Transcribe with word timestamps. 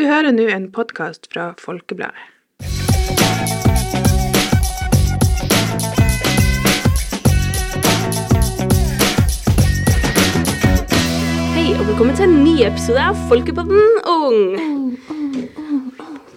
Du 0.00 0.06
hører 0.08 0.32
nå 0.32 0.46
en 0.48 0.62
podkast 0.72 1.26
fra 1.28 1.50
Folkebladet. 1.60 2.22
Hei, 11.52 11.66
og 11.76 11.84
velkommen 11.90 12.16
til 12.16 12.24
en 12.30 12.38
ny 12.46 12.54
episode 12.64 13.04
av 13.10 13.20
Folkepodden 13.28 14.00
Ung. 14.08 14.40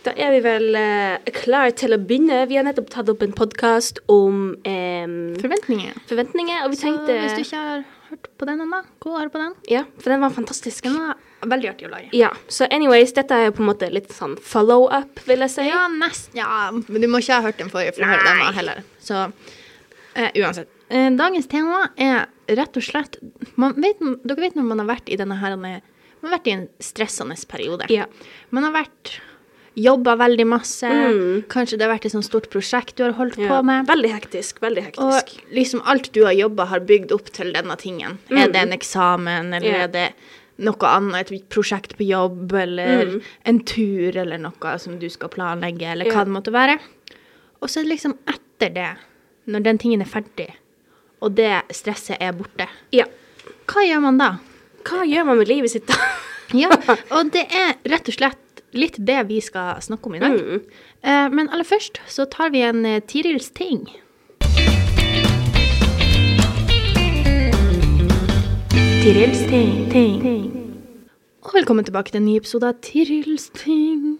Da 0.04 0.12
er 0.20 0.36
vi 0.36 0.44
vel 0.44 0.76
eh, 0.76 1.34
klare 1.40 1.72
til 1.80 1.96
å 1.96 2.04
begynne. 2.04 2.44
Vi 2.52 2.60
har 2.60 2.68
nettopp 2.68 2.92
tatt 2.92 3.16
opp 3.16 3.24
en 3.24 3.32
podkast 3.32 4.04
om 4.12 4.58
eh, 4.68 5.08
Forventninger. 5.40 6.04
forventninger, 6.12 6.66
og 6.66 6.74
vi 6.76 6.84
Så 6.84 6.90
tenkte 6.90 7.16
hvis 7.16 7.40
du 7.40 7.46
ikke 7.48 7.68
har 7.70 7.86
hørt 8.10 8.34
på 8.36 8.52
den 8.52 8.68
ennå, 8.68 8.84
gå 9.00 9.16
og 9.16 9.22
hør 9.24 9.32
på 9.32 9.48
den. 9.48 9.56
Ja, 9.72 9.88
for 10.04 10.12
den 10.12 10.28
var 10.28 10.36
fantastisk. 10.36 10.84
Den 10.84 11.00
var 11.00 11.16
veldig 11.50 11.70
artig 11.72 11.88
å 11.88 11.92
lage. 11.92 12.10
Ja, 12.18 12.30
så 12.52 12.68
anyways, 12.72 13.14
dette 13.18 13.36
er 13.38 13.50
jo 13.50 13.56
på 13.58 13.64
en 13.64 13.70
måte 13.72 13.90
litt 13.94 14.12
sånn 14.14 14.36
follow-up, 14.42 15.24
vil 15.28 15.46
jeg 15.46 15.54
si. 15.56 15.68
Ja, 15.70 15.88
nesten. 15.92 16.38
ja, 16.40 16.70
men 16.74 17.04
du 17.04 17.10
må 17.12 17.24
ikke 17.24 17.40
ha 17.40 17.48
hørt 17.48 17.60
den 17.62 17.72
forrige 17.74 17.98
for 17.98 18.06
å 18.06 18.14
høre 18.14 18.28
denne 18.28 18.54
heller. 18.58 18.84
Så 19.04 19.26
eh, 20.16 20.32
uansett. 20.40 20.72
Eh, 20.90 21.10
dagens 21.18 21.50
tema 21.52 21.88
er 21.98 22.26
rett 22.54 22.78
og 22.78 22.86
slett 22.86 23.18
man 23.56 23.76
vet, 23.82 24.02
Dere 24.24 24.44
vet 24.44 24.58
når 24.58 24.66
man 24.68 24.84
har 24.84 24.90
vært 24.92 25.08
i 25.10 25.18
denne 25.18 25.40
her 25.40 25.56
Man 25.58 25.80
har 26.28 26.36
vært 26.38 26.50
i 26.52 26.56
en 26.56 26.66
stressende 26.84 27.38
periode. 27.50 27.88
Ja. 27.92 28.06
Man 28.52 28.68
har 28.68 28.76
vært 28.76 29.18
Jobba 29.74 30.16
veldig 30.16 30.46
masse. 30.46 30.86
Mm. 30.86 31.44
Kanskje 31.50 31.80
det 31.80 31.88
har 31.88 31.96
vært 31.96 32.06
et 32.06 32.14
sånt 32.14 32.28
stort 32.28 32.50
prosjekt 32.54 32.96
du 33.00 33.04
har 33.08 33.16
holdt 33.18 33.40
Ja. 33.42 33.50
på 33.50 33.64
med. 33.66 33.88
Veldig 33.88 34.12
hektisk, 34.14 34.62
veldig 34.62 34.84
hektisk. 34.86 35.02
Og 35.02 35.56
liksom 35.56 35.82
alt 35.86 36.12
du 36.14 36.24
har 36.26 36.34
jobba, 36.34 36.66
har 36.66 36.80
bygd 36.80 37.12
opp 37.12 37.32
til 37.34 37.52
denne 37.54 37.76
tingen. 37.76 38.20
Er 38.30 38.50
det 38.50 38.62
en 38.62 38.74
eksamen, 38.74 39.54
eller 39.54 39.68
yeah. 39.68 39.84
er 39.84 39.88
det 39.88 40.14
noe 40.64 40.90
annet, 40.90 41.32
et 41.32 41.48
prosjekt 41.54 41.96
på 42.00 42.08
jobb, 42.08 42.52
eller 42.58 43.18
en 43.50 43.60
tur, 43.68 44.16
eller 44.18 44.42
noe 44.42 44.76
som 44.82 44.98
du 45.02 45.08
skal 45.12 45.30
planlegge, 45.34 45.86
eller 45.94 46.10
hva 46.12 46.22
Ja. 46.22 46.24
det 46.28 46.36
måtte 46.36 46.54
være. 46.56 46.80
Og 47.62 47.70
så 47.70 47.80
er 47.80 47.84
det 47.88 47.94
liksom 47.96 48.18
etter 48.28 48.74
det, 48.74 48.90
når 49.48 49.64
den 49.64 49.78
tingen 49.78 50.02
er 50.02 50.10
ferdig, 50.10 50.50
og 51.22 51.36
det 51.36 51.62
stresset 51.72 52.18
er 52.20 52.34
borte, 52.36 52.68
ja. 52.92 53.06
hva 53.68 53.84
gjør 53.88 54.02
man 54.02 54.18
da? 54.20 54.32
Hva 54.84 55.06
gjør 55.08 55.26
man 55.30 55.38
med 55.40 55.48
livet 55.48 55.72
sitt 55.72 55.88
da? 55.88 55.96
Ja, 56.54 56.70
og 57.16 57.32
det 57.34 57.48
er 57.50 57.78
rett 57.90 58.10
og 58.12 58.14
slett 58.14 58.60
litt 58.78 58.98
det 59.02 59.24
vi 59.30 59.40
skal 59.42 59.80
snakke 59.82 60.06
om 60.06 60.16
i 60.16 60.20
dag. 60.22 60.36
Mm. 60.38 60.60
Eh, 61.02 61.30
men 61.34 61.50
aller 61.50 61.66
først 61.66 61.98
så 62.10 62.26
tar 62.30 62.52
vi 62.54 62.62
en 62.62 62.84
eh, 62.86 63.00
Tirils 63.10 63.50
ting. 63.58 63.88
Tirils 69.04 69.42
ting, 69.52 69.90
ting. 69.92 70.22
Og 71.44 71.50
velkommen 71.58 71.84
tilbake 71.84 72.14
til 72.14 72.22
en 72.22 72.24
ny 72.24 72.38
episode 72.40 72.70
av 72.72 72.78
Tirils 72.80 73.50
ting. 73.52 74.14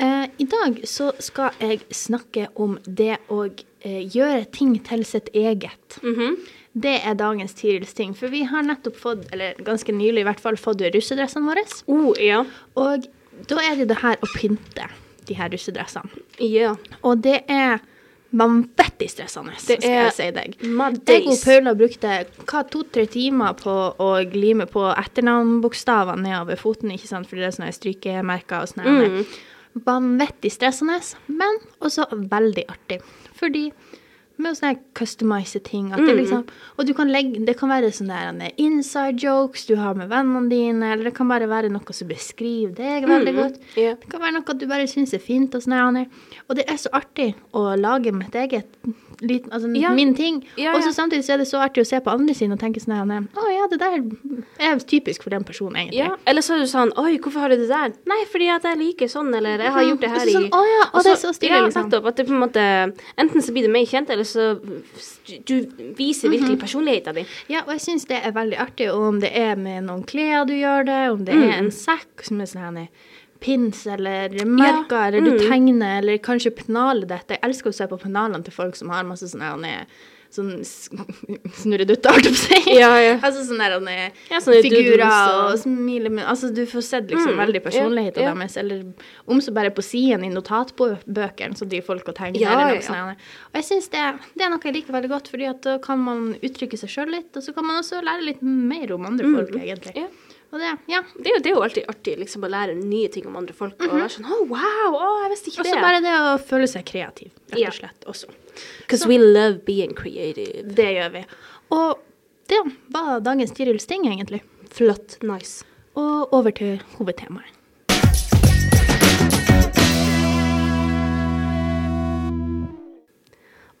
Eh, 0.00 0.22
I 0.40 0.46
dag 0.48 0.78
så 0.88 1.10
skal 1.20 1.52
jeg 1.60 1.82
snakke 1.92 2.46
om 2.56 2.78
det 2.88 3.18
å 3.28 3.42
eh, 3.44 4.06
gjøre 4.08 4.46
ting 4.56 4.70
til 4.88 5.04
sitt 5.04 5.28
eget. 5.36 5.98
Mhm. 6.00 6.38
Det 6.72 6.94
er 6.96 7.18
dagens 7.20 7.52
Tirils 7.60 7.92
ting. 7.92 8.14
For 8.16 8.32
vi 8.32 8.46
har 8.48 8.64
nettopp 8.64 8.96
fått, 8.96 9.26
eller 9.36 9.60
ganske 9.60 9.92
nylig 9.92 10.24
i 10.24 10.28
hvert 10.30 10.40
fall, 10.40 10.56
fått 10.56 10.80
russedressene 10.96 11.52
våre. 11.52 11.66
Oh, 11.84 12.16
ja. 12.16 12.40
Og 12.72 13.04
da 13.52 13.60
er 13.66 13.76
det 13.82 13.90
det 13.92 14.00
her 14.00 14.16
å 14.16 14.32
pynte 14.32 14.88
de 15.28 15.36
her 15.36 15.52
russedressene. 15.52 16.24
Ja. 16.40 16.72
Og 17.04 17.20
det 17.20 17.42
er 17.52 17.84
vanvittig 18.36 19.08
stressende, 19.10 19.54
Det 19.56 19.78
skal 19.80 19.94
jeg 19.94 20.14
si 20.16 20.28
deg. 20.36 20.56
Jeg 20.60 21.26
og. 21.26 21.42
Paula 21.44 21.74
brukte 21.78 22.14
hva, 22.44 22.62
to-tre 22.70 23.06
timer 23.10 23.56
på 23.58 23.74
å 24.02 24.10
glime 24.30 24.68
på 24.70 24.84
etternavnbokstavene 24.92 26.26
nedover 26.26 26.60
foten, 26.60 26.92
ikke 26.94 27.10
sant, 27.10 27.28
for 27.28 27.40
det 27.40 27.48
er 27.48 27.56
sånne 27.56 27.74
strykemerker 27.76 28.64
og 28.64 28.72
sånne. 28.72 28.96
Mm. 28.96 29.84
Vanvittig 29.86 30.52
stressende, 30.54 30.98
men 31.28 31.60
også 31.84 32.08
veldig 32.12 32.66
artig. 32.72 33.00
Fordi 33.36 33.68
med 34.38 34.52
å 34.52 34.56
sånne 34.56 34.78
customize 34.94 35.62
ting, 35.62 35.92
at 35.92 35.98
det 35.98 36.14
Mm. 36.14 36.18
liksom, 36.20 36.48
og 36.78 36.86
du 36.86 36.92
kan 36.94 37.08
legge, 37.08 37.44
det 37.46 37.56
kan 37.56 37.68
være 37.70 37.88
sånne 37.92 38.38
der 38.38 38.52
inside 38.58 39.16
jokes 39.22 39.66
du 39.66 39.76
har 39.76 39.94
med 39.94 40.08
vennene 40.10 40.48
dine, 40.50 40.92
eller 40.92 41.04
det 41.04 41.14
kan 41.14 41.28
bare 41.28 41.46
være 41.48 41.70
noe 41.70 41.92
som 41.92 42.08
beskriver 42.08 42.74
deg 42.74 43.04
veldig 43.04 43.34
Mm. 43.34 43.36
godt. 43.42 43.58
Yeah. 43.76 43.94
Det 43.96 44.08
kan 44.10 44.20
være 44.20 44.32
noe 44.34 44.54
du 44.58 44.66
bare 44.66 44.86
syns 44.86 45.14
er 45.14 45.18
fint. 45.18 45.54
Og 45.54 45.62
sånne, 45.62 46.06
Og 46.48 46.56
det 46.56 46.68
er 46.68 46.76
så 46.76 46.88
artig 46.92 47.34
å 47.54 47.76
lage 47.80 48.12
mitt 48.12 48.32
eget, 48.32 48.66
liten, 49.20 49.50
altså 49.52 49.68
Ja. 49.76 49.92
min 49.94 50.14
ting. 50.14 50.44
Ja, 50.56 50.74
Og 50.74 50.82
så 50.82 50.92
samtidig 50.92 51.24
så 51.24 51.32
er 51.34 51.38
det 51.38 51.46
så 51.48 51.58
artig 51.62 51.82
å 51.82 51.86
se 51.86 52.00
på 52.00 52.10
andre 52.12 52.34
sine 52.34 52.52
og 52.54 52.60
tenke 52.60 52.80
sånn 52.80 52.94
her 52.96 53.04
Å 53.36 53.46
ja, 53.52 53.66
det 53.70 53.78
der 53.78 54.02
er 54.60 54.78
typisk 54.78 55.22
for 55.22 55.30
den 55.30 55.44
personen, 55.44 55.76
egentlig. 55.76 55.98
Ja, 55.98 56.16
eller 56.26 56.40
så 56.42 56.54
er 56.54 56.58
du 56.58 56.66
sånn 56.66 56.92
Oi, 56.98 57.18
hvorfor 57.18 57.40
har 57.40 57.48
du 57.48 57.56
det 57.56 57.68
der? 57.68 57.92
Nei, 58.06 58.24
fordi 58.30 58.48
at 58.54 58.62
jeg 58.62 58.78
liker 58.78 59.06
sånn, 59.08 59.34
eller 59.34 59.58
jeg 59.58 59.72
har 59.72 59.82
gjort 59.82 60.00
det 60.00 60.10
her 60.10 60.26
i 60.26 60.32
sånn, 60.32 60.50
«Å 60.50 60.62
ja, 60.64 60.90
å, 60.92 61.02
det 61.02 61.12
er 61.12 61.20
så 61.22 61.32
stilig», 61.34 61.62
liksom. 61.66 61.90
nettopp. 61.90 62.06
At 62.06 62.16
det 62.16 62.26
på 62.26 62.32
en 62.32 62.40
måte 62.40 62.66
Enten 63.18 63.42
så 63.42 63.52
blir 63.52 63.62
det 63.62 63.70
mer 63.72 63.84
kjent, 63.86 64.10
eller 64.10 64.24
så 64.24 64.58
du 65.46 65.66
viser 65.96 66.28
virkelig 66.30 66.58
personligheten 66.60 67.14
din. 67.14 67.26
Ja, 67.48 67.62
og 67.66 67.72
jeg 67.76 67.80
syns 67.80 68.06
det 68.06 68.20
er 68.24 68.32
veldig 68.32 68.58
artig, 68.58 68.90
og 68.92 69.00
om 69.08 69.20
det 69.20 69.30
er 69.36 69.56
med 69.56 69.84
noen 69.84 70.04
klær 70.06 70.46
du 70.46 70.54
gjør 70.54 70.84
det, 70.86 71.10
om 71.12 71.24
det 71.24 71.34
Mm. 71.34 71.42
er 71.48 71.58
en 71.58 71.70
sekk 71.70 72.22
som 72.22 72.40
er 72.40 72.44
sånn 72.46 72.76
her 72.76 72.88
pins 73.46 73.86
eller 73.86 74.34
merker, 74.44 75.08
eller 75.08 75.24
du 75.24 75.36
mm. 75.36 75.46
tegner, 75.46 75.96
eller 76.02 76.20
kanskje 76.24 76.54
pennaler 76.58 77.08
dette. 77.08 77.38
Jeg 77.38 77.46
elsker 77.46 77.72
å 77.72 77.78
se 77.78 77.88
på 77.90 78.02
pennalene 78.02 78.44
til 78.46 78.54
folk 78.54 78.76
som 78.78 78.92
har 78.94 79.06
masse 79.08 79.30
sånne 79.32 79.54
her 79.54 79.88
Sånn 80.36 80.64
snurredutter, 81.62 82.12
holdt 82.12 82.26
jeg 82.26 82.34
på 82.34 82.40
å 82.40 82.40
si. 82.40 82.74
Ja, 82.74 82.90
ja. 83.00 83.12
Altså 83.24 83.44
sånne 83.46 83.68
her 83.68 83.76
Ja, 84.28 84.40
sånne 84.42 84.58
figurer 84.64 85.04
og, 85.06 85.52
smiler. 85.60 85.60
smilemunn 85.62 86.26
Altså 86.26 86.50
du 86.54 86.64
får 86.68 86.82
sett 86.84 87.12
liksom 87.12 87.36
Mm, 87.36 87.40
veldig 87.40 87.60
personligheten 87.64 88.22
ja, 88.22 88.30
ja. 88.30 88.34
deres, 88.34 88.56
eller 88.60 88.82
om 89.26 89.40
så 89.42 89.54
bare 89.54 89.70
på 89.74 89.82
siden 89.84 90.24
i 90.26 90.30
notatbøkene, 90.30 91.56
så 91.58 91.66
driver 91.68 91.86
folk 91.92 92.10
og 92.12 92.16
tegner. 92.18 92.40
Ja, 92.42 92.52
eller 92.52 92.74
ja. 92.74 92.76
noe 92.76 92.84
sånt. 92.86 93.24
Og 93.50 93.58
jeg 93.60 93.66
syns 93.70 93.88
det, 93.94 94.04
det 94.34 94.46
er 94.46 94.52
noe 94.52 94.62
jeg 94.62 94.76
liker 94.76 94.96
veldig 94.96 95.10
godt, 95.14 95.30
fordi 95.32 95.48
at 95.50 95.62
da 95.66 95.76
kan 95.82 96.02
man 96.02 96.28
uttrykke 96.36 96.78
seg 96.80 96.92
sjøl 96.92 97.12
litt, 97.16 97.30
og 97.34 97.44
så 97.46 97.54
kan 97.56 97.66
man 97.66 97.80
også 97.82 98.02
lære 98.04 98.28
litt 98.28 98.42
mer 98.46 98.94
om 98.96 99.08
andre 99.08 99.32
folk, 99.38 99.56
egentlig. 99.58 100.06
Mm. 100.46 100.54
Og 100.54 100.60
det, 100.60 100.76
ja. 100.86 101.02
Det 101.18 101.26
er, 101.26 101.34
jo, 101.34 101.38
det 101.42 101.50
er 101.50 101.54
jo 101.54 101.62
alltid 101.66 101.88
artig 101.90 102.12
liksom, 102.20 102.44
å 102.46 102.50
lære 102.50 102.76
nye 102.78 103.08
ting 103.12 103.26
om 103.26 103.36
andre 103.36 103.54
folk. 103.56 103.80
Og 103.82 103.96
være 103.98 104.12
sånn 104.14 104.28
oh, 104.30 104.44
wow! 104.48 104.94
oh, 104.94 105.16
jeg 105.24 105.32
visste 105.34 105.50
ikke 105.50 105.66
det 105.66 105.72
Og 105.72 105.78
så 105.78 105.82
bare 105.82 106.02
det 106.04 106.14
å 106.16 106.30
føle 106.38 106.68
seg 106.70 106.86
kreativ, 106.88 107.32
rett 107.52 107.66
og 107.66 107.78
slett, 107.80 108.06
også. 108.06 108.30
Because 108.84 109.10
we 109.10 109.18
love 109.18 109.64
being 109.66 109.92
creative. 109.96 110.62
Det 110.78 110.88
gjør 110.94 111.12
vi. 111.18 111.24
Og 111.74 111.98
det 112.46 112.62
var 112.94 113.20
dagens 113.26 113.52
Tirils 113.56 113.90
ting, 113.90 114.06
egentlig. 114.08 114.40
Flott. 114.70 115.18
Nice. 115.26 115.66
Og 115.98 116.32
over 116.36 116.54
til 116.54 116.78
hovedtemaet. 116.96 117.52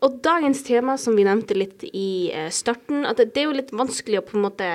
Og 0.04 0.18
dagens 0.22 0.60
tema, 0.66 0.98
som 1.00 1.16
vi 1.16 1.24
nevnte 1.26 1.56
litt 1.56 1.86
i 1.88 2.28
eh, 2.34 2.50
starten, 2.52 3.06
at 3.08 3.18
det, 3.18 3.30
det 3.34 3.42
er 3.42 3.48
jo 3.48 3.56
litt 3.56 3.72
vanskelig 3.74 4.20
å 4.20 4.26
på 4.28 4.36
en 4.36 4.44
måte 4.44 4.68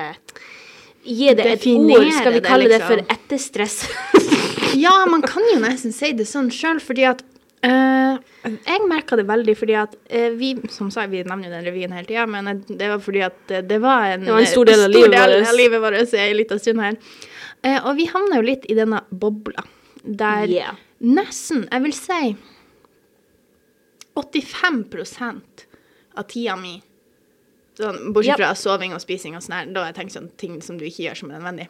gi 1.04 1.34
det 1.34 1.46
et 1.56 1.66
ord. 1.72 2.08
Skal 2.18 2.38
vi 2.38 2.40
kalle 2.44 2.70
det 2.70 2.78
liksom. 2.78 2.88
for 2.88 3.16
etterstress? 3.16 3.82
Ja, 4.74 5.04
man 5.06 5.22
kan 5.22 5.44
jo 5.52 5.60
nesten 5.60 5.92
si 5.92 6.12
det 6.16 6.24
sånn 6.30 6.50
sjøl, 6.54 6.80
fordi 6.82 7.06
at 7.10 7.24
Uh, 7.62 8.16
Jeg 8.42 8.82
merka 8.90 9.14
det 9.14 9.22
veldig 9.28 9.52
fordi 9.54 9.74
at 9.78 9.92
uh, 9.94 10.32
vi 10.34 10.48
Som 10.74 10.88
sagt, 10.90 11.12
vi 11.12 11.20
nevner 11.22 11.46
jo 11.46 11.52
den 11.52 11.66
revyen 11.68 11.92
hele 11.94 12.08
tida, 12.08 12.24
men 12.26 12.64
det 12.66 12.88
var 12.90 12.98
fordi 12.98 13.20
at 13.22 13.52
eh, 13.54 13.62
det 13.62 13.78
var 13.78 14.16
en, 14.16 14.24
Det 14.26 14.32
var 14.34 14.42
en 14.42 14.50
stor 14.50 14.66
del 14.66 14.82
av 14.82 14.90
livet 14.96 15.14
del 15.14 15.34
av 15.46 15.54
livet 15.54 15.82
vårt 15.84 16.14
en 16.18 16.36
liten 16.40 16.58
stund 16.58 16.82
her. 16.82 16.96
Uh, 17.62 17.78
og 17.86 17.94
vi 18.00 18.08
havna 18.10 18.40
jo 18.40 18.48
litt 18.48 18.66
i 18.66 18.74
denne 18.74 19.04
bobla 19.10 19.62
der 20.02 20.50
Yeah. 20.50 20.74
nesten, 20.98 21.68
jeg 21.70 21.84
vil 21.84 21.94
si 21.94 22.34
85 24.18 24.82
av 26.18 26.26
tida 26.26 26.56
mi 26.58 26.80
Sånn, 27.78 28.12
bortsett 28.12 28.36
Yep. 28.36 28.42
fra 28.42 28.54
soving 28.54 28.92
og 28.92 29.00
spising 29.00 29.34
og 29.36 29.42
sånn 29.42 29.54
her, 29.56 29.66
da 29.72 29.84
har 29.84 29.92
jeg 29.92 29.96
tenkt 30.02 30.12
sånn 30.16 30.30
ting 30.36 30.60
som 30.60 30.76
du 30.78 30.84
ikke 30.84 31.06
gjør 31.08 31.16
som 31.16 31.30
er 31.30 31.38
nødvendig. 31.40 31.68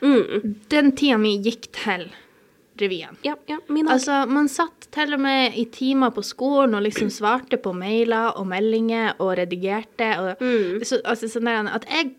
Mm. 0.00 0.54
Den 0.70 0.92
tida 0.92 1.18
mi 1.18 1.38
gikk 1.42 1.66
til 1.72 2.06
revyen. 2.78 3.16
Ja, 3.26 3.34
ja, 3.48 3.58
Altså, 3.88 4.26
man 4.30 4.48
satt 4.48 4.86
til 4.92 5.12
og 5.12 5.20
med 5.20 5.52
i 5.58 5.64
timer 5.66 6.10
på 6.14 6.22
skolen 6.24 6.74
og 6.74 6.82
liksom 6.86 7.10
svarte 7.10 7.58
på 7.60 7.74
mailer 7.76 8.32
og 8.38 8.46
meldinger 8.46 9.14
og 9.18 9.36
redigerte. 9.36 10.08
Og, 10.18 10.38
Mm. 10.40 10.80
så, 10.84 11.02
altså, 11.04 11.26
sånn 11.28 11.44
der, 11.44 11.68
at 11.74 11.84
jeg 11.90 12.14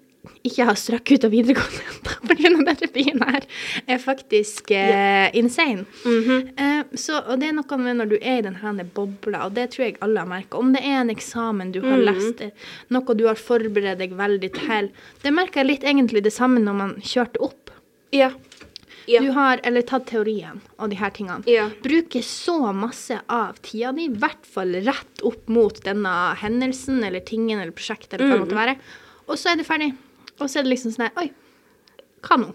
ikke 0.45 0.65
har 0.65 0.75
strøkket 0.75 1.17
ut 1.17 1.23
av 1.25 1.31
videregående 1.31 2.10
av 2.31 2.65
denne 2.71 2.89
byen 2.93 3.21
her, 3.27 3.45
er 3.87 3.97
faktisk 4.01 4.71
eh, 4.71 5.29
insane. 5.37 5.85
Mhm. 6.05 6.51
eh, 6.57 6.83
så, 6.95 7.21
og 7.27 7.39
det 7.41 7.49
er 7.49 7.55
noe 7.57 7.77
med 7.81 7.97
når 8.01 8.09
du 8.13 8.17
er 8.21 8.39
i 8.39 8.45
denne 8.47 8.85
bobla, 8.95 9.45
og 9.47 9.53
det 9.57 9.69
tror 9.73 9.85
jeg 9.87 9.97
alle 10.01 10.19
har 10.23 10.27
merka. 10.31 10.57
Om 10.59 10.73
det 10.75 10.81
er 10.83 10.99
en 11.01 11.09
eksamen 11.13 11.71
du 11.75 11.81
har 11.81 11.97
Mhm. 11.97 12.05
lest, 12.07 12.41
eh, 12.41 12.51
noe 12.89 13.15
du 13.15 13.25
har 13.27 13.35
forberedt 13.35 13.99
deg 13.99 14.11
veldig 14.17 14.51
til. 14.53 14.91
Det 15.23 15.33
merker 15.33 15.61
jeg 15.63 15.67
litt 15.67 15.83
egentlig 15.83 16.23
det 16.23 16.33
samme 16.33 16.59
når 16.59 16.73
man 16.75 16.95
kjørte 17.01 17.41
opp. 17.41 17.69
Ja. 18.11 18.31
Ja. 19.07 19.19
Du 19.19 19.31
har, 19.33 19.59
eller 19.65 19.81
tatt 19.81 20.05
teorien 20.11 20.61
og 20.77 20.91
de 20.91 20.95
her 20.95 21.09
tingene. 21.09 21.41
Ja. 21.49 21.69
Bruker 21.81 22.21
så 22.21 22.71
masse 22.73 23.17
av 23.27 23.57
tida 23.65 23.91
di, 23.97 24.05
i 24.05 24.13
hvert 24.13 24.45
fall 24.45 24.75
rett 24.85 25.23
opp 25.25 25.49
mot 25.49 25.73
denne 25.83 26.35
hendelsen 26.37 27.03
eller 27.03 27.19
tingen 27.25 27.59
eller 27.59 27.71
prosjektet 27.73 28.13
eller 28.19 28.27
hva 28.29 28.37
det 28.37 28.43
måtte 28.45 28.59
være. 28.59 28.75
Og 29.27 29.37
så 29.41 29.51
er 29.51 29.55
det 29.57 29.65
ferdig. 29.65 29.89
Og 30.39 30.47
så 30.49 30.59
er 30.59 30.63
det 30.63 30.71
liksom 30.75 30.93
sånn 30.93 31.07
her 31.09 31.17
Oi, 31.17 31.31
hva 32.27 32.37
nå? 32.41 32.51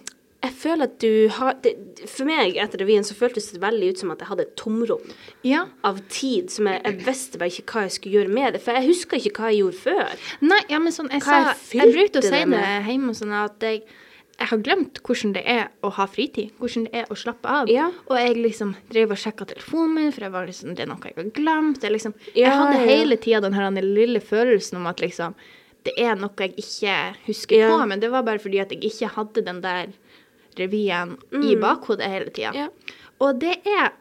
jeg 0.47 0.55
føler 0.61 0.87
at 0.87 0.97
du 1.03 1.29
har 1.37 1.57
det, 1.65 1.73
For 2.11 2.29
meg 2.29 2.59
etter 2.61 2.83
revyen 2.83 3.07
så 3.07 3.17
føltes 3.19 3.49
det 3.55 3.61
veldig 3.63 3.93
ut 3.93 4.03
som 4.03 4.13
at 4.15 4.23
jeg 4.23 4.31
hadde 4.31 4.47
et 4.47 4.57
tomrom 4.59 5.13
Ja. 5.47 5.65
av 5.87 6.01
tid 6.13 6.53
som 6.55 6.69
jeg, 6.71 6.83
jeg 6.85 7.07
visste 7.07 7.41
bare 7.41 7.53
ikke 7.53 7.67
hva 7.73 7.85
jeg 7.87 7.95
skulle 7.97 8.21
gjøre 8.21 8.35
med 8.37 8.57
det. 8.57 8.63
For 8.63 8.77
jeg 8.77 8.91
husker 8.91 9.21
ikke 9.21 9.43
hva 9.43 9.53
jeg 9.53 9.63
gjorde 9.65 9.81
før. 9.81 10.27
Nei, 10.47 10.61
ja, 10.71 10.81
men 10.83 10.95
sånn, 10.95 11.11
jeg, 11.13 11.25
Hva 11.25 11.39
sa, 11.41 11.55
jeg 11.73 11.83
jeg 11.83 11.97
brukte 11.97 12.23
å 12.23 12.27
si 12.27 12.35
det 12.35 12.43
hjemme 12.91 13.17
sånn 13.17 13.35
at 13.41 13.67
jeg, 13.69 13.83
jeg 14.37 14.51
har 14.53 14.63
glemt 14.69 15.01
hvordan 15.03 15.35
det 15.35 15.45
er 15.49 15.69
å 15.83 15.91
ha 15.97 16.07
fritid. 16.11 16.55
Hvordan 16.61 16.89
det 16.89 17.03
er 17.03 17.13
å 17.13 17.19
slappe 17.19 17.59
av. 17.61 17.71
Ja. 17.73 17.91
Og 18.07 18.17
jeg 18.21 18.37
liksom 18.39 18.75
drev 18.93 19.15
og 19.17 19.23
sjekka 19.23 19.49
telefonen 19.49 19.95
min, 19.97 20.11
for 20.13 20.29
jeg 20.29 20.35
var 20.37 20.51
liksom, 20.51 20.75
det 20.77 20.85
er 20.85 20.93
noe 20.93 21.11
jeg 21.11 21.17
har 21.17 21.31
glemt. 21.41 21.85
Er 21.85 21.95
liksom, 21.97 22.15
jeg 22.37 22.53
hadde 22.53 22.83
hele 22.85 23.17
tida 23.17 23.41
den 23.47 23.57
her 23.57 23.71
lille 23.83 24.21
følelsen 24.21 24.79
om 24.83 24.91
at 24.93 25.01
liksom 25.03 25.35
det 25.87 25.94
er 26.03 26.19
noe 26.19 26.35
jeg 26.43 26.55
ikke 26.61 26.97
husker 27.29 27.56
Ja. 27.62 27.71
på, 27.73 27.87
men 27.88 28.00
det 28.03 28.11
var 28.12 28.23
bare 28.27 28.43
fordi 28.43 28.61
at 28.62 28.73
jeg 28.75 28.83
ikke 28.91 29.09
hadde 29.17 29.44
den 29.47 29.61
der 29.65 29.93
revyen 30.59 31.17
i 31.44 31.55
bakhodet 31.61 32.09
hele 32.11 32.31
tida. 32.35 32.53
Ja. 32.55 32.69
Og 33.21 33.38
det 33.41 33.59
er 33.67 33.93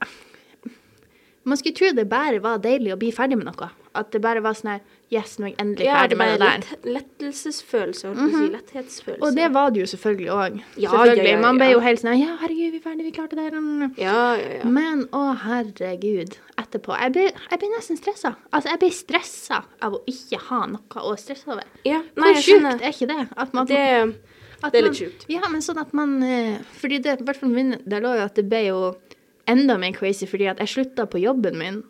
Man 1.46 1.58
skulle 1.62 1.76
tro 1.78 1.92
det 1.94 2.08
bare 2.10 2.40
var 2.42 2.58
deilig 2.58 2.90
å 2.96 2.98
bli 2.98 3.12
ferdig 3.14 3.38
med 3.38 3.46
noe. 3.46 3.68
At 3.94 4.10
det 4.12 4.22
bare 4.24 4.42
var 4.42 4.56
sånn 4.58 4.72
her 4.72 4.80
Yes, 5.14 5.36
nå 5.38 5.46
er 5.46 5.52
jeg 5.52 5.60
endelig 5.62 5.86
Ja, 5.86 5.96
ferdig 6.02 6.10
det 6.10 6.18
med 6.18 6.32
det 6.34 6.40
der. 6.42 6.58
lett, 6.58 6.86
lettelsesfølelse, 6.96 8.10
på 8.16 8.24
å 8.26 8.30
si. 8.34 8.46
Letthetsfølelse. 8.56 9.22
Og 9.28 9.36
det 9.38 9.50
var 9.54 9.70
det 9.76 9.82
jo 9.84 9.86
selvfølgelig 9.92 10.30
òg. 10.34 10.56
Ja, 10.82 10.90
selvfølgelig. 10.90 11.30
ja, 11.30 11.40
Man 11.44 11.60
ble 11.62 11.68
jo 11.72 11.80
helt 11.84 12.02
sånn 12.02 12.18
Ja, 12.20 12.38
herregud, 12.42 12.72
vi 12.74 12.80
er 12.80 12.86
ferdig, 12.88 13.06
vi 13.06 13.12
klarte 13.12 13.38
det. 13.38 13.46
Ja, 14.02 14.36
ja, 14.40 14.50
ja. 14.58 14.64
Men 14.66 15.04
å, 15.14 15.22
herregud. 15.44 16.38
Etterpå. 16.58 16.98
Jeg 17.00 17.14
ble, 17.14 17.26
jeg 17.52 17.60
ble 17.62 17.70
nesten 17.76 18.00
stressa. 18.00 18.34
Altså, 18.52 18.70
jeg 18.74 18.80
ble 18.82 18.92
stressa 18.98 19.62
av 19.86 19.94
å 19.94 20.02
ikke 20.10 20.40
ha 20.50 20.64
noe 20.74 21.06
å 21.06 21.16
stresse 21.22 21.48
over. 21.52 21.64
ja. 21.86 22.02
Nei, 22.18 22.34
Hvor 22.34 22.42
sjukt 22.42 22.82
er 22.82 22.90
ikke 22.92 23.08
det? 23.14 23.28
At 23.38 23.54
man, 23.54 23.66
Det, 23.70 23.82
at 24.64 24.72
det 24.74 24.80
er 24.82 24.88
litt 24.90 25.00
sjukt. 25.00 25.26
Ja, 25.30 25.42
men 25.52 25.62
sånn 25.62 25.78
at 25.82 25.94
man 25.94 26.22
eh, 26.24 26.58
Fordi 26.82 27.00
det, 27.04 27.20
i 27.22 27.24
hvert 27.24 27.38
fall 27.38 27.50
min 27.54 27.76
lå 27.86 28.16
jo 28.18 28.24
at 28.26 28.36
det 28.36 28.50
ble 28.50 28.66
jo 28.72 28.96
enda 29.48 29.78
mer 29.78 29.94
crazy 29.94 30.26
fordi 30.26 30.48
at 30.50 30.58
jeg 30.64 30.68
slutta 30.74 31.06
på 31.06 31.22
jobben 31.22 31.60
min. 31.60 31.84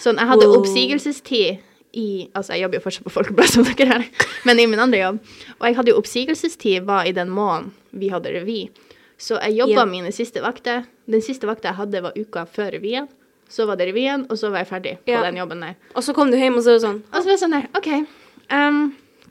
Sånn, 0.00 0.16
jeg 0.20 0.28
hadde 0.28 0.46
Wow. 0.48 0.58
oppsigelsestid 0.60 1.62
i 1.94 2.28
Altså, 2.34 2.54
jeg 2.54 2.64
jobber 2.64 2.78
jo 2.78 2.84
fortsatt 2.84 3.06
på 3.06 3.14
Folkebladet, 3.14 3.54
som 3.54 3.66
dere 3.68 3.98
her, 3.98 4.06
men 4.48 4.60
i 4.60 4.66
min 4.70 4.82
andre 4.82 5.00
jobb. 5.00 5.20
Og 5.58 5.66
jeg 5.68 5.78
hadde 5.78 5.94
jo 5.94 6.00
oppsigelsestid 6.00 6.88
var 6.88 7.08
i 7.08 7.14
den 7.16 7.30
måneden 7.32 7.72
vi 7.94 8.10
hadde 8.12 8.32
revy. 8.34 8.64
Så 9.18 9.38
jeg 9.38 9.60
jobba 9.60 9.84
yeah. 9.84 9.90
mine 9.90 10.10
siste 10.12 10.42
vakter. 10.42 10.88
Den 11.06 11.22
siste 11.22 11.46
vakta 11.46 11.70
jeg 11.70 11.78
hadde, 11.78 12.02
var 12.02 12.18
uka 12.18 12.44
før 12.50 12.74
revyen. 12.74 13.06
Så 13.48 13.68
var 13.68 13.78
det 13.78 13.86
revyen, 13.90 14.26
og 14.30 14.40
så 14.40 14.50
var 14.50 14.64
jeg 14.64 14.70
ferdig 14.72 14.94
på 15.04 15.22
den 15.26 15.38
jobben 15.38 15.62
der. 15.62 15.76
Og 15.94 16.04
så 16.04 16.14
kom 16.16 16.32
du 16.32 16.38
hjem, 16.40 16.58
og 16.58 16.64
så 16.64 16.74
var 16.74 16.78
det 16.78 16.84
sånn 16.86 17.00
Og 17.12 17.16
så 17.18 17.24
var 17.24 17.34
jeg 17.34 17.42
sånn 17.44 17.56
der, 17.56 17.66
OK, 17.78 17.90
ehm, 18.56 18.80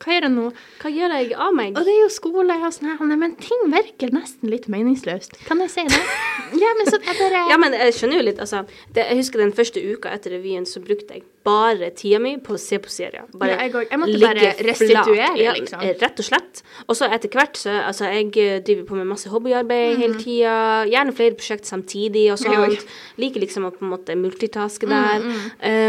hva 0.03 0.13
gjør 0.13 0.25
jeg 0.27 0.33
nå? 0.35 0.45
Hva 0.83 0.89
gjør 0.91 1.13
jeg 1.17 1.33
av 1.47 1.53
meg? 1.55 1.77
Og 1.79 1.85
det 1.87 1.93
er 1.95 2.01
jo 2.03 2.09
skole 2.11 2.57
og 2.59 2.73
sånn 2.75 2.89
her, 2.91 3.15
men 3.17 3.35
ting 3.39 3.61
virker 3.71 4.11
nesten 4.13 4.49
litt 4.51 4.67
meningsløst. 4.71 5.37
Kan 5.47 5.63
jeg 5.63 5.71
si 5.73 5.85
det? 5.87 6.01
Ja, 6.53 6.69
men 6.77 6.85
så 6.85 6.99
jeg 7.01 7.15
bare 7.17 7.39
Ja, 7.49 7.55
men 7.57 7.73
jeg 7.73 7.93
skjønner 7.97 8.19
jo 8.19 8.25
litt, 8.27 8.37
altså. 8.43 8.59
Det, 8.93 9.07
jeg 9.09 9.17
husker 9.23 9.41
den 9.41 9.53
første 9.57 9.81
uka 9.81 10.11
etter 10.13 10.35
revyen, 10.35 10.67
så 10.69 10.83
brukte 10.83 11.15
jeg 11.15 11.23
bare 11.43 11.89
tida 11.97 12.19
mi 12.23 12.35
på 12.39 12.53
å 12.55 12.59
se 12.61 12.77
på 12.79 12.91
serier. 12.93 13.25
Bare 13.33 13.55
Ja, 13.55 13.63
jeg. 13.65 13.87
Jeg 13.89 13.99
måtte 13.99 14.19
bare 14.21 14.51
restituere, 14.67 15.31
ja, 15.41 15.55
liksom. 15.57 15.81
Rett 16.03 16.21
og 16.21 16.27
slett. 16.27 16.61
Og 16.85 16.95
så 16.99 17.09
etter 17.11 17.33
hvert, 17.33 17.57
så 17.59 17.73
altså, 17.87 18.05
jeg 18.13 18.29
eh, 18.37 18.59
driver 18.63 18.85
på 18.91 18.99
med 18.99 19.09
masse 19.09 19.31
hobbyarbeid 19.33 19.97
hele 20.03 20.19
tida. 20.21 20.53
Gjerne 20.93 21.15
flere 21.17 21.35
prosjekt 21.41 21.67
samtidig 21.69 22.27
og 22.35 22.39
Mhm. 22.43 22.53
Jeg 22.53 22.77
sånt. 22.83 22.93
Liker 23.17 23.43
liksom 23.47 23.65
å 23.67 23.73
på 23.73 23.83
en 23.87 23.91
måte 23.95 24.15
multitaske 24.19 24.87
Mm, 24.87 24.93
der. 24.93 25.27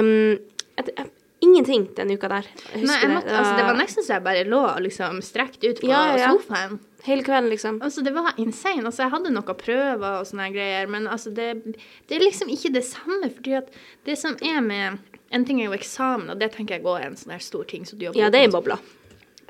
Um, 0.00 0.38
jeg, 0.78 0.90
et, 0.96 1.10
ingenting 1.44 1.86
den 1.96 2.10
uka 2.14 2.30
der. 2.32 2.48
Nei, 2.74 2.98
måtte, 3.10 3.30
altså, 3.36 3.52
det 3.58 3.66
var 3.68 3.78
nesten 3.78 4.06
så 4.06 4.16
jeg 4.16 4.24
bare 4.24 4.44
lå 4.48 4.62
liksom 4.84 5.20
strekt 5.24 5.64
ut 5.64 5.82
på 5.82 5.90
Ja, 5.90 6.02
ja, 6.18 6.32
sofaen. 6.32 6.78
Hele 7.04 7.24
kvelden, 7.26 7.50
liksom. 7.52 7.82
Altså, 7.84 8.00
det 8.04 8.14
var 8.16 8.32
insane. 8.40 8.86
Altså, 8.88 9.04
jeg 9.04 9.12
hadde 9.12 9.32
noen 9.34 9.58
prøver 9.60 10.20
og 10.22 10.28
sånne 10.28 10.48
greier, 10.54 10.88
men 10.90 11.08
altså, 11.10 11.32
det, 11.36 11.76
det 12.08 12.16
er 12.16 12.24
liksom 12.24 12.52
ikke 12.52 12.72
det 12.72 12.84
samme, 12.88 13.28
fordi 13.28 13.58
at 13.60 13.68
det 14.08 14.16
som 14.20 14.38
er 14.40 14.64
med 14.64 15.02
En 15.34 15.42
ting 15.42 15.58
er 15.58 15.66
jo 15.66 15.74
eksamen, 15.74 16.28
og 16.30 16.38
det 16.38 16.52
tenker 16.54 16.76
jeg 16.76 16.84
går 16.84 17.00
er 17.00 17.06
en 17.08 17.16
sånn 17.18 17.40
stor 17.42 17.64
ting 17.66 17.82
Så 17.88 17.96
du 17.98 18.04
Ja, 18.14 18.28
det 18.30 18.38
er 18.38 18.44
en 18.46 18.52
boble. 18.54 18.76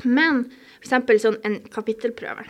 Men 0.06 0.46
for 0.78 0.86
eksempel 0.86 1.18
sånn 1.20 1.36
en 1.44 1.58
kapittelprøve. 1.68 2.46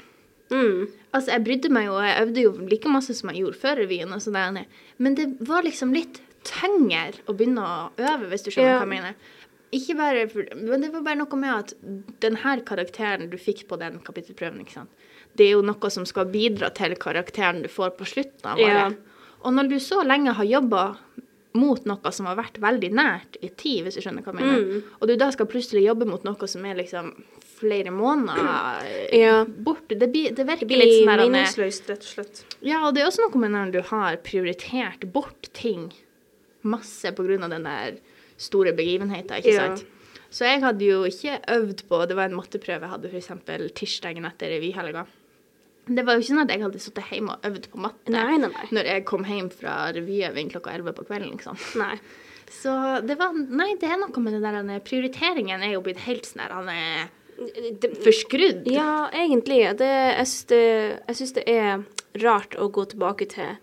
Mm. 0.52 0.87
Altså, 1.11 1.32
jeg 1.32 1.44
brydde 1.47 1.73
meg 1.75 1.88
jo, 1.88 1.97
og 1.97 2.05
jeg 2.06 2.20
øvde 2.23 2.44
jo 2.44 2.52
like 2.70 2.93
masse 2.93 3.17
som 3.19 3.32
jeg 3.32 3.43
gjorde 3.43 3.61
før 3.61 3.81
revyen, 3.82 4.12
og 4.14 4.23
sånn 4.23 4.61
men 5.02 5.17
det 5.19 5.26
var 5.49 5.67
liksom 5.67 5.93
litt 5.97 6.20
tyngre 6.44 7.14
å 7.29 7.35
begynne 7.37 7.64
å 7.64 7.91
øve, 7.99 8.29
hvis 8.31 8.44
du 8.46 8.50
skjønner 8.50 8.75
Ja. 8.75 8.79
hva 8.79 8.87
jeg 8.87 8.94
mener. 8.94 9.14
Ikke 9.75 9.96
bare, 9.99 10.29
men 10.55 10.81
det 10.85 10.93
var 10.93 11.02
bare 11.02 11.17
noe 11.19 11.37
med 11.41 11.50
at 11.50 11.75
denne 12.23 12.61
karakteren 12.64 13.29
du 13.31 13.37
fikk 13.37 13.67
på 13.67 13.79
den 13.81 13.99
kapittelprøven, 14.06 14.61
ikke 14.62 14.73
sant? 14.81 14.91
det 15.37 15.49
er 15.49 15.56
jo 15.56 15.62
noe 15.67 15.91
som 15.91 16.05
skal 16.06 16.26
bidra 16.31 16.69
til 16.73 16.94
karakteren 16.94 17.62
du 17.64 17.69
får 17.69 17.96
på 17.99 18.06
slutten 18.06 18.46
av 18.52 18.58
Ja. 18.61 18.91
Og 19.43 19.52
når 19.52 19.69
du 19.69 19.76
så 19.82 20.05
lenge 20.06 20.32
har 20.32 20.44
jobba 20.46 20.96
mot 21.55 21.85
noe 21.87 22.12
som 22.12 22.26
har 22.26 22.37
vært 22.37 22.61
veldig 22.62 22.90
nært 22.94 23.37
i 23.43 23.49
tid, 23.49 23.85
hvis 23.85 23.94
du 23.97 24.00
skjønner 24.00 24.23
hva 24.23 24.32
jeg 24.32 24.40
mener, 24.40 24.62
Mm. 24.62 24.82
og 25.02 25.08
du 25.08 25.17
da 25.17 25.31
skal 25.31 25.47
plutselig 25.47 25.82
jobbe 25.85 26.06
mot 26.06 26.23
noe 26.25 26.47
som 26.49 26.64
er 26.64 26.75
liksom 26.76 27.11
flere 27.58 27.90
måneder 27.90 29.12
Ja. 29.12 29.44
bort, 29.44 29.88
det, 29.88 30.06
blir, 30.12 30.31
det 30.35 30.47
virker 30.47 30.61
Det 30.61 30.69
blir 30.69 30.82
litt 30.85 31.05
sånn 31.05 31.19
meningsløst, 31.31 31.88
rett 31.90 31.99
og 31.99 32.11
slett. 32.14 32.44
ja, 32.62 32.87
og 32.87 32.94
det 32.94 33.02
er 33.02 33.06
også 33.11 33.26
noe 33.29 33.38
med 33.43 33.50
når 33.50 33.73
du 33.73 33.81
har 33.90 34.17
prioritert 34.19 35.12
bort 35.12 35.50
ting 35.52 35.93
masse 36.64 37.12
av 37.44 37.50
den 37.50 37.66
der 37.69 37.99
store 38.37 38.72
begivenheten, 38.76 39.37
ikke 39.40 39.52
Ja. 39.55 39.69
sant? 39.76 39.84
Så 40.34 40.44
jeg 40.49 40.62
hadde 40.64 40.82
jo 40.82 41.05
ikke 41.06 41.37
øvd 41.46 41.84
på 41.87 42.08
Det 42.08 42.16
var 42.16 42.25
en 42.26 42.34
matteprøve 42.34 42.81
jeg 42.82 42.90
hadde 42.90 43.11
f.eks. 43.12 43.28
tirsdagen 43.75 44.25
etter 44.26 44.50
revyhelga. 44.50 45.06
Det 45.87 46.05
var 46.05 46.14
jo 46.16 46.20
ikke 46.25 46.32
sånn 46.32 46.43
at 46.43 46.50
jeg 46.50 46.62
hadde 46.64 46.81
sittet 46.81 47.05
hjemme 47.12 47.37
og 47.37 47.43
øvd 47.44 47.69
på 47.70 47.78
matte 47.78 48.11
Nei, 48.11 48.37
nei, 48.38 48.49
nei. 48.49 48.66
når 48.72 48.84
jeg 48.88 49.05
kom 49.05 49.22
hjem 49.25 49.50
fra 49.52 49.93
revyøving 49.93 50.50
klokka 50.50 50.72
11 50.75 50.93
på 50.96 51.05
kvelden, 51.06 51.31
liksom. 51.37 51.58
Nei. 51.78 51.99
Så 52.50 52.72
det 53.06 53.16
var 53.19 53.32
Nei, 53.34 53.75
det 53.78 53.90
er 53.90 53.96
noe 54.00 54.20
med 54.25 54.32
det 54.32 54.43
der 54.43 54.55
er- 54.64 54.81
Prioriteringen 54.81 55.62
er 55.62 55.72
jo 55.76 55.81
blitt 55.82 55.99
helt 56.08 56.25
sånn 56.25 56.43
der 56.43 56.55
han 56.55 56.69
er 56.69 57.11
forskrudd. 58.05 58.66
Ja, 58.70 59.08
egentlig. 59.12 59.61
Det, 59.78 59.88
jeg 60.16 60.26
syns 60.26 61.34
det, 61.34 61.44
det 61.44 61.49
er 61.49 61.84
rart 62.25 62.55
å 62.58 62.69
gå 62.72 62.84
tilbake 62.90 63.28
til 63.28 63.56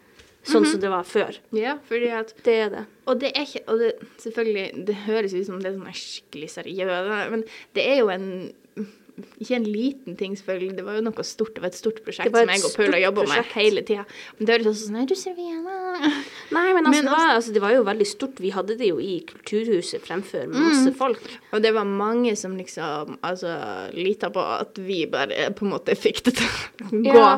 sånn 0.47 0.65
som 0.65 0.81
det 0.81 0.89
var 0.91 1.05
før. 1.07 1.37
Ja, 1.55 1.77
fordi 1.89 2.09
at 2.17 2.33
Det 2.45 2.55
er 2.65 2.73
det. 2.73 2.85
Og 3.09 3.19
det 3.21 3.31
er 3.35 3.45
ikke 3.45 3.61
Og 3.67 3.79
det, 3.81 3.91
selvfølgelig, 4.23 4.85
det 4.87 4.95
høres 5.05 5.35
ut 5.35 5.45
som 5.45 5.61
det 5.61 5.71
er 5.71 5.77
sånn 5.77 6.01
skikkelig 6.01 6.49
seriøst, 6.55 7.31
men 7.33 7.45
det 7.77 7.85
er 7.85 8.01
jo 8.01 8.11
en 8.13 8.27
ikke 9.41 9.55
en 9.57 9.65
liten 9.67 10.15
ting, 10.17 10.35
selvfølgelig. 10.37 10.75
Det 10.77 10.85
var 10.85 10.97
jo 10.97 11.03
noe 11.05 11.25
stort. 11.27 11.53
Det 11.55 11.63
var 11.63 11.71
et 11.71 11.77
stort 11.77 11.99
prosjekt 12.05 12.33
som 12.33 12.51
jeg 12.51 12.65
og 12.67 12.75
Paula 12.77 12.99
jobba 13.01 13.25
med 13.29 13.49
hele 13.55 13.83
tida. 13.85 14.05
Men 14.37 14.47
det 14.47 14.55
høres 14.55 14.69
også 14.71 14.87
sånn 14.87 15.09
du 15.09 15.15
servierende? 15.17 16.11
Nei, 16.55 16.67
men 16.75 16.85
altså, 16.85 16.93
Men 16.93 17.07
det, 17.07 17.11
var, 17.11 17.33
altså, 17.35 17.55
det 17.55 17.63
var 17.63 17.75
jo 17.75 17.83
veldig 17.87 18.07
stort. 18.07 18.41
Vi 18.43 18.53
hadde 18.55 18.77
det 18.79 18.91
jo 18.91 19.01
i 19.03 19.17
Kulturhuset 19.27 20.05
fremfor 20.05 20.47
masse 20.53 20.93
mm. 20.93 20.97
folk. 20.99 21.33
Og 21.51 21.65
det 21.65 21.73
var 21.75 21.89
mange 21.89 22.35
som 22.39 22.55
liksom 22.57 23.17
altså 23.27 23.55
lita 23.97 24.31
på 24.33 24.45
at 24.61 24.79
vi 24.81 25.03
bare 25.11 25.51
på 25.57 25.67
en 25.67 25.75
måte 25.75 25.97
fikk 25.99 26.23
det 26.29 26.37
til 26.39 26.47
å 26.47 27.03
gå. 27.03 27.17
Ja. 27.17 27.35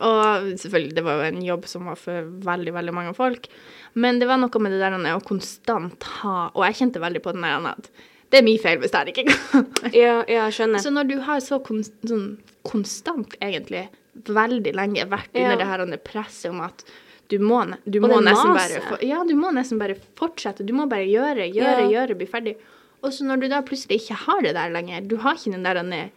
Og 0.00 0.46
selvfølgelig, 0.58 0.94
det 0.96 1.04
var 1.04 1.18
jo 1.20 1.26
en 1.28 1.42
jobb 1.44 1.66
som 1.68 1.84
var 1.90 1.98
for 2.00 2.30
veldig, 2.46 2.72
veldig 2.74 2.94
mange 2.96 3.12
folk. 3.14 3.46
Men 3.94 4.18
det 4.18 4.26
var 4.30 4.38
noe 4.40 4.62
med 4.62 4.72
det 4.72 4.80
der 4.80 4.96
å 5.12 5.20
konstant 5.26 6.02
ha 6.22 6.50
Og 6.54 6.64
jeg 6.64 6.78
kjente 6.80 7.02
veldig 7.02 7.20
på 7.22 7.34
den 7.36 7.44
der 7.44 7.66
at 7.74 7.90
det 8.32 8.38
er 8.40 8.46
min 8.46 8.56
feil 8.58 8.78
hvis 8.80 8.90
det 8.94 9.00
her 9.02 9.10
ikke 9.12 9.26
går. 9.28 9.92
Ja, 9.92 10.14
ja, 10.24 10.46
skjønner. 10.48 10.80
Så 10.80 10.88
når 10.88 11.04
du 11.10 11.18
har 11.20 11.42
så 11.44 11.58
kon 11.60 11.82
sånn 11.84 12.38
konstant, 12.64 13.34
egentlig, 13.44 13.90
veldig 14.24 14.72
lenge 14.72 15.04
vært 15.10 15.36
Ja. 15.36 15.50
under 15.52 15.60
det 15.60 15.66
her 15.68 15.98
presset 16.00 16.48
om 16.50 16.62
at 16.64 16.84
du 17.28 17.36
må, 17.38 17.60
du 17.84 18.00
må 18.00 18.08
nesten 18.24 18.52
maset. 18.54 18.80
bare 18.80 18.88
for, 18.88 19.04
Ja, 19.04 19.22
du 19.24 19.34
må 19.36 19.52
nesten 19.52 19.78
bare 19.78 19.96
fortsette. 20.16 20.64
Du 20.64 20.72
må 20.72 20.88
bare 20.88 21.04
gjøre, 21.04 21.44
gjøre, 21.52 21.84
Ja. 21.90 22.06
gjøre, 22.06 22.16
bli 22.16 22.26
ferdig. 22.26 22.56
Og 23.02 23.10
så 23.12 23.24
når 23.24 23.40
du 23.40 23.48
da 23.48 23.60
plutselig 23.60 24.00
ikke 24.00 24.16
har 24.24 24.40
det 24.42 24.54
der 24.54 24.70
lenger, 24.70 25.06
du 25.06 25.16
har 25.18 25.34
ikke 25.34 25.52
den 25.52 25.90
der 25.90 26.10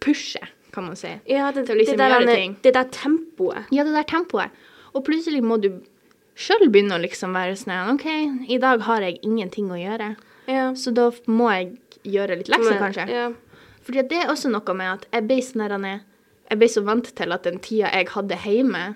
pushet, 0.00 0.50
kan 0.72 0.84
man 0.88 0.96
si. 0.96 1.12
ja, 1.28 1.50
det, 1.52 1.66
til 1.68 1.76
å 1.76 1.78
liksom 1.78 1.96
det, 1.98 2.08
der, 2.08 2.20
gjøre 2.20 2.34
ting. 2.36 2.56
det 2.62 2.72
der 2.74 2.88
tempoet. 2.94 3.66
Ja, 3.70 3.84
det 3.84 3.92
der 3.94 4.06
tempoet. 4.08 4.50
Og 4.94 5.04
plutselig 5.04 5.42
må 5.44 5.58
du 5.60 5.70
sjøl 6.34 6.68
begynne 6.72 6.96
å 6.96 7.02
liksom 7.02 7.34
være 7.36 7.56
sånn 7.60 7.92
OK, 7.94 8.06
i 8.48 8.58
dag 8.58 8.80
har 8.88 9.04
jeg 9.04 9.18
ingenting 9.22 9.70
å 9.70 9.76
gjøre, 9.80 10.14
Ja. 10.48 10.72
så 10.74 10.92
da 10.94 11.10
må 11.28 11.50
jeg 11.52 11.78
gjøre 12.04 12.38
litt 12.40 12.48
lekser, 12.48 12.78
kanskje. 12.80 13.06
Ja. 13.08 13.28
Fordi 13.84 14.02
det 14.08 14.22
er 14.24 14.30
også 14.32 14.50
noe 14.50 14.74
med 14.74 14.88
at 14.94 15.06
jeg 15.12 15.26
ble 15.28 15.40
sånn 15.42 16.00
Jeg 16.50 16.58
ble 16.58 16.68
så 16.68 16.82
vant 16.84 17.06
til 17.16 17.32
at 17.32 17.42
den 17.44 17.58
tida 17.58 17.88
jeg 17.92 18.08
hadde 18.12 18.36
hjemme, 18.44 18.94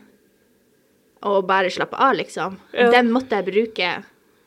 og 1.23 1.47
bare 1.49 1.71
slappe 1.73 1.97
av, 1.97 2.15
liksom, 2.15 2.59
Ja. 2.73 2.91
den 2.91 3.11
måtte 3.11 3.37
jeg 3.37 3.47
bruke 3.47 4.05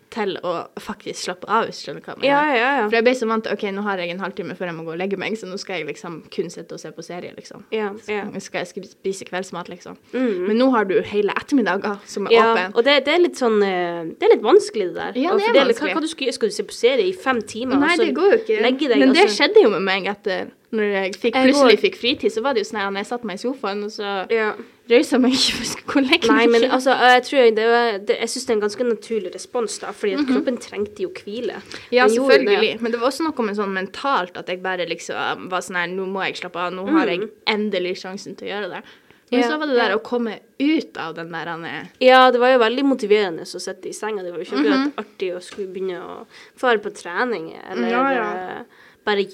til 0.09 0.35
å 0.41 0.51
faktisk 0.81 1.21
slappe 1.27 1.45
av, 1.47 1.67
hvis 1.69 1.79
du 1.79 1.85
skjønner 1.87 2.01
hva 2.05 2.15
jeg 2.15 2.21
mener. 2.23 2.29
Ja, 2.29 2.55
ja, 2.57 2.69
ja. 2.79 2.85
For 2.89 2.97
jeg 2.97 3.05
ble 3.05 3.13
så 3.19 3.27
vant 3.29 3.45
til 3.45 3.53
OK, 3.53 3.65
nå 3.75 3.83
har 3.85 4.01
jeg 4.01 4.13
en 4.15 4.23
halvtime 4.23 4.55
før 4.57 4.71
jeg 4.71 4.75
må 4.79 4.85
gå 4.87 4.93
og 4.95 4.99
legge 5.01 5.19
meg, 5.21 5.35
så 5.37 5.49
nå 5.49 5.57
skal 5.61 5.79
jeg 5.79 5.87
liksom 5.91 6.15
kun 6.33 6.49
sitte 6.53 6.77
og 6.77 6.81
se 6.81 6.91
på 6.95 7.05
serie, 7.05 7.31
liksom. 7.37 7.65
Ja, 7.75 7.91
ja. 8.09 8.23
Skal 8.41 8.63
jeg 8.65 8.89
spise 8.89 9.27
kveldsmat, 9.29 9.69
liksom. 9.69 9.97
Mm. 10.13 10.47
Men 10.49 10.57
nå 10.63 10.69
har 10.73 10.89
du 10.89 10.95
hele 11.11 11.35
ettermiddager 11.37 12.01
som 12.09 12.25
er 12.29 12.33
Ja, 12.37 12.47
åpen. 12.53 12.75
og 12.75 12.83
det, 12.89 12.97
det 13.05 13.13
er 13.15 13.23
litt 13.23 13.37
sånn 13.39 13.59
eh, 13.63 14.09
Det 14.19 14.27
er 14.29 14.35
litt 14.35 14.45
vanskelig, 14.45 14.89
det 14.91 14.97
der. 14.97 15.19
Ja, 15.21 15.35
det 15.37 15.49
er 15.51 15.59
vanskelig. 15.61 15.93
Hva, 15.93 15.99
hva 15.99 16.05
du 16.05 16.11
skal, 16.11 16.33
skal 16.33 16.49
du 16.49 16.57
se 16.57 16.65
på 16.69 16.75
serie 16.75 17.05
i 17.09 17.13
fem 17.13 17.41
timer? 17.41 17.77
Nei, 17.81 17.93
og 17.93 18.01
så 18.01 18.07
det 18.09 18.15
går 18.17 18.33
jo 18.33 18.39
ikke. 18.43 18.61
legge 18.65 18.89
deg, 18.91 19.03
Men 19.05 19.13
det 19.17 19.27
skjedde 19.35 19.65
jo 19.65 19.73
med 19.77 19.85
meg 19.85 20.09
etter 20.09 20.49
Når 20.71 20.83
jeg 20.93 21.13
fikk, 21.15 21.33
Jeg 21.33 21.47
plutselig 21.49 21.77
går- 21.77 21.81
fikk 21.81 21.95
fritid, 21.97 22.31
så 22.31 22.41
var 22.45 22.53
det 22.53 22.61
jo 22.61 22.69
sånn 22.69 22.81
at 22.87 22.93
jeg 22.93 23.05
satte 23.09 23.25
meg 23.25 23.39
i 23.39 23.41
sofaen, 23.41 23.83
og 23.83 23.89
så 23.89 24.29
Ja. 24.29 24.53
røysa 24.87 25.19
meg 25.19 25.31
ikke 25.33 25.55
for 25.57 25.63
å 25.63 25.69
skulle 25.73 26.07
legge 26.09 26.27
meg. 26.27 26.37
Nei, 26.37 26.45
men 26.47 26.69
altså, 26.69 26.93
jeg 26.93 27.23
tror 27.23 27.55
det, 27.55 27.65
var- 27.65 27.97
det, 28.05 28.19
jeg 28.19 28.29
syns 28.29 28.45
det 28.45 28.49
er 28.49 28.53
en 28.53 28.61
ganske 28.61 28.85
naturlig 28.85 29.33
respons, 29.33 29.79
da, 29.79 29.87
fordi 29.91 30.13
at 30.19 30.27
kroppen 30.27 30.57
trengte 30.61 30.99
jo 30.99 31.09
hvile. 31.09 31.61
Ja, 31.91 32.05
jeg 32.05 32.11
selvfølgelig, 32.19 32.45
selvfølgelig. 32.45 32.81
Men 32.81 32.91
det 32.91 32.99
var 32.99 33.07
også 33.09 33.23
noe 33.25 33.45
med 33.45 33.55
sånn 33.55 33.73
mentalt 33.73 34.37
at 34.37 34.47
jeg 34.47 34.61
bare 34.61 34.85
liksom 34.85 35.49
var 35.49 35.61
sånn 35.61 35.75
her 35.75 35.87
Nå 35.87 36.05
må 36.05 36.23
jeg 36.25 36.35
slappe 36.37 36.55
av. 36.57 36.71
Nå 36.71 36.87
har 36.87 37.07
jeg 37.07 37.29
endelig 37.47 37.97
sjansen 37.97 38.35
til 38.37 38.47
å 38.49 38.51
gjøre 38.51 38.69
det. 38.69 38.83
Men 39.31 39.41
Ja, 39.41 39.47
så 39.47 39.59
var 39.59 39.67
det 39.67 39.75
der 39.75 39.89
ja. 39.89 39.97
å 39.97 40.01
komme 40.03 40.39
ut 40.59 40.97
av 40.97 41.15
den 41.15 41.31
der 41.31 41.45
han 41.45 41.63
er 41.65 41.89
Ja, 42.01 42.31
det 42.31 42.39
var 42.39 42.49
jo 42.51 42.59
veldig 42.59 42.83
motiverende 42.83 43.41
å 43.41 43.61
sitte 43.61 43.85
i 43.89 43.93
senga. 43.93 44.23
Det 44.23 44.31
var 44.31 44.39
jo 44.39 44.45
ikke 44.45 44.65
mm 44.65 44.93
-hmm. 44.95 45.37
å 45.37 45.41
skulle 45.41 45.67
begynne 45.67 46.01
å 46.01 46.25
fare 46.55 46.79
på 46.79 46.89
trening, 46.93 47.55
eller 47.69 47.89
Ja, 47.89 48.63
bare 49.05 49.25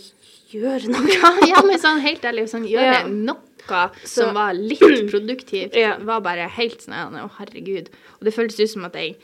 gjøre 0.56 0.90
noe. 0.92 1.18
Ja, 1.52 1.62
men 1.66 1.80
sånn 1.82 2.02
helt 2.04 2.22
ærlig, 2.28 2.48
sånn 2.52 2.68
gjøre 2.70 3.02
Ja. 3.02 3.04
noe 3.08 3.90
som 4.06 4.34
var 4.38 4.54
litt 4.54 4.80
produktivt, 5.12 5.76
Ja. 5.76 5.98
var 5.98 6.22
bare 6.22 6.48
helt 6.58 6.82
sånn 6.86 7.16
Å, 7.18 7.30
herregud. 7.40 7.88
Og 8.20 8.26
det 8.28 8.34
føltes 8.36 8.60
ut 8.62 8.70
som 8.76 8.86
at 8.86 8.94
jeg 9.00 9.16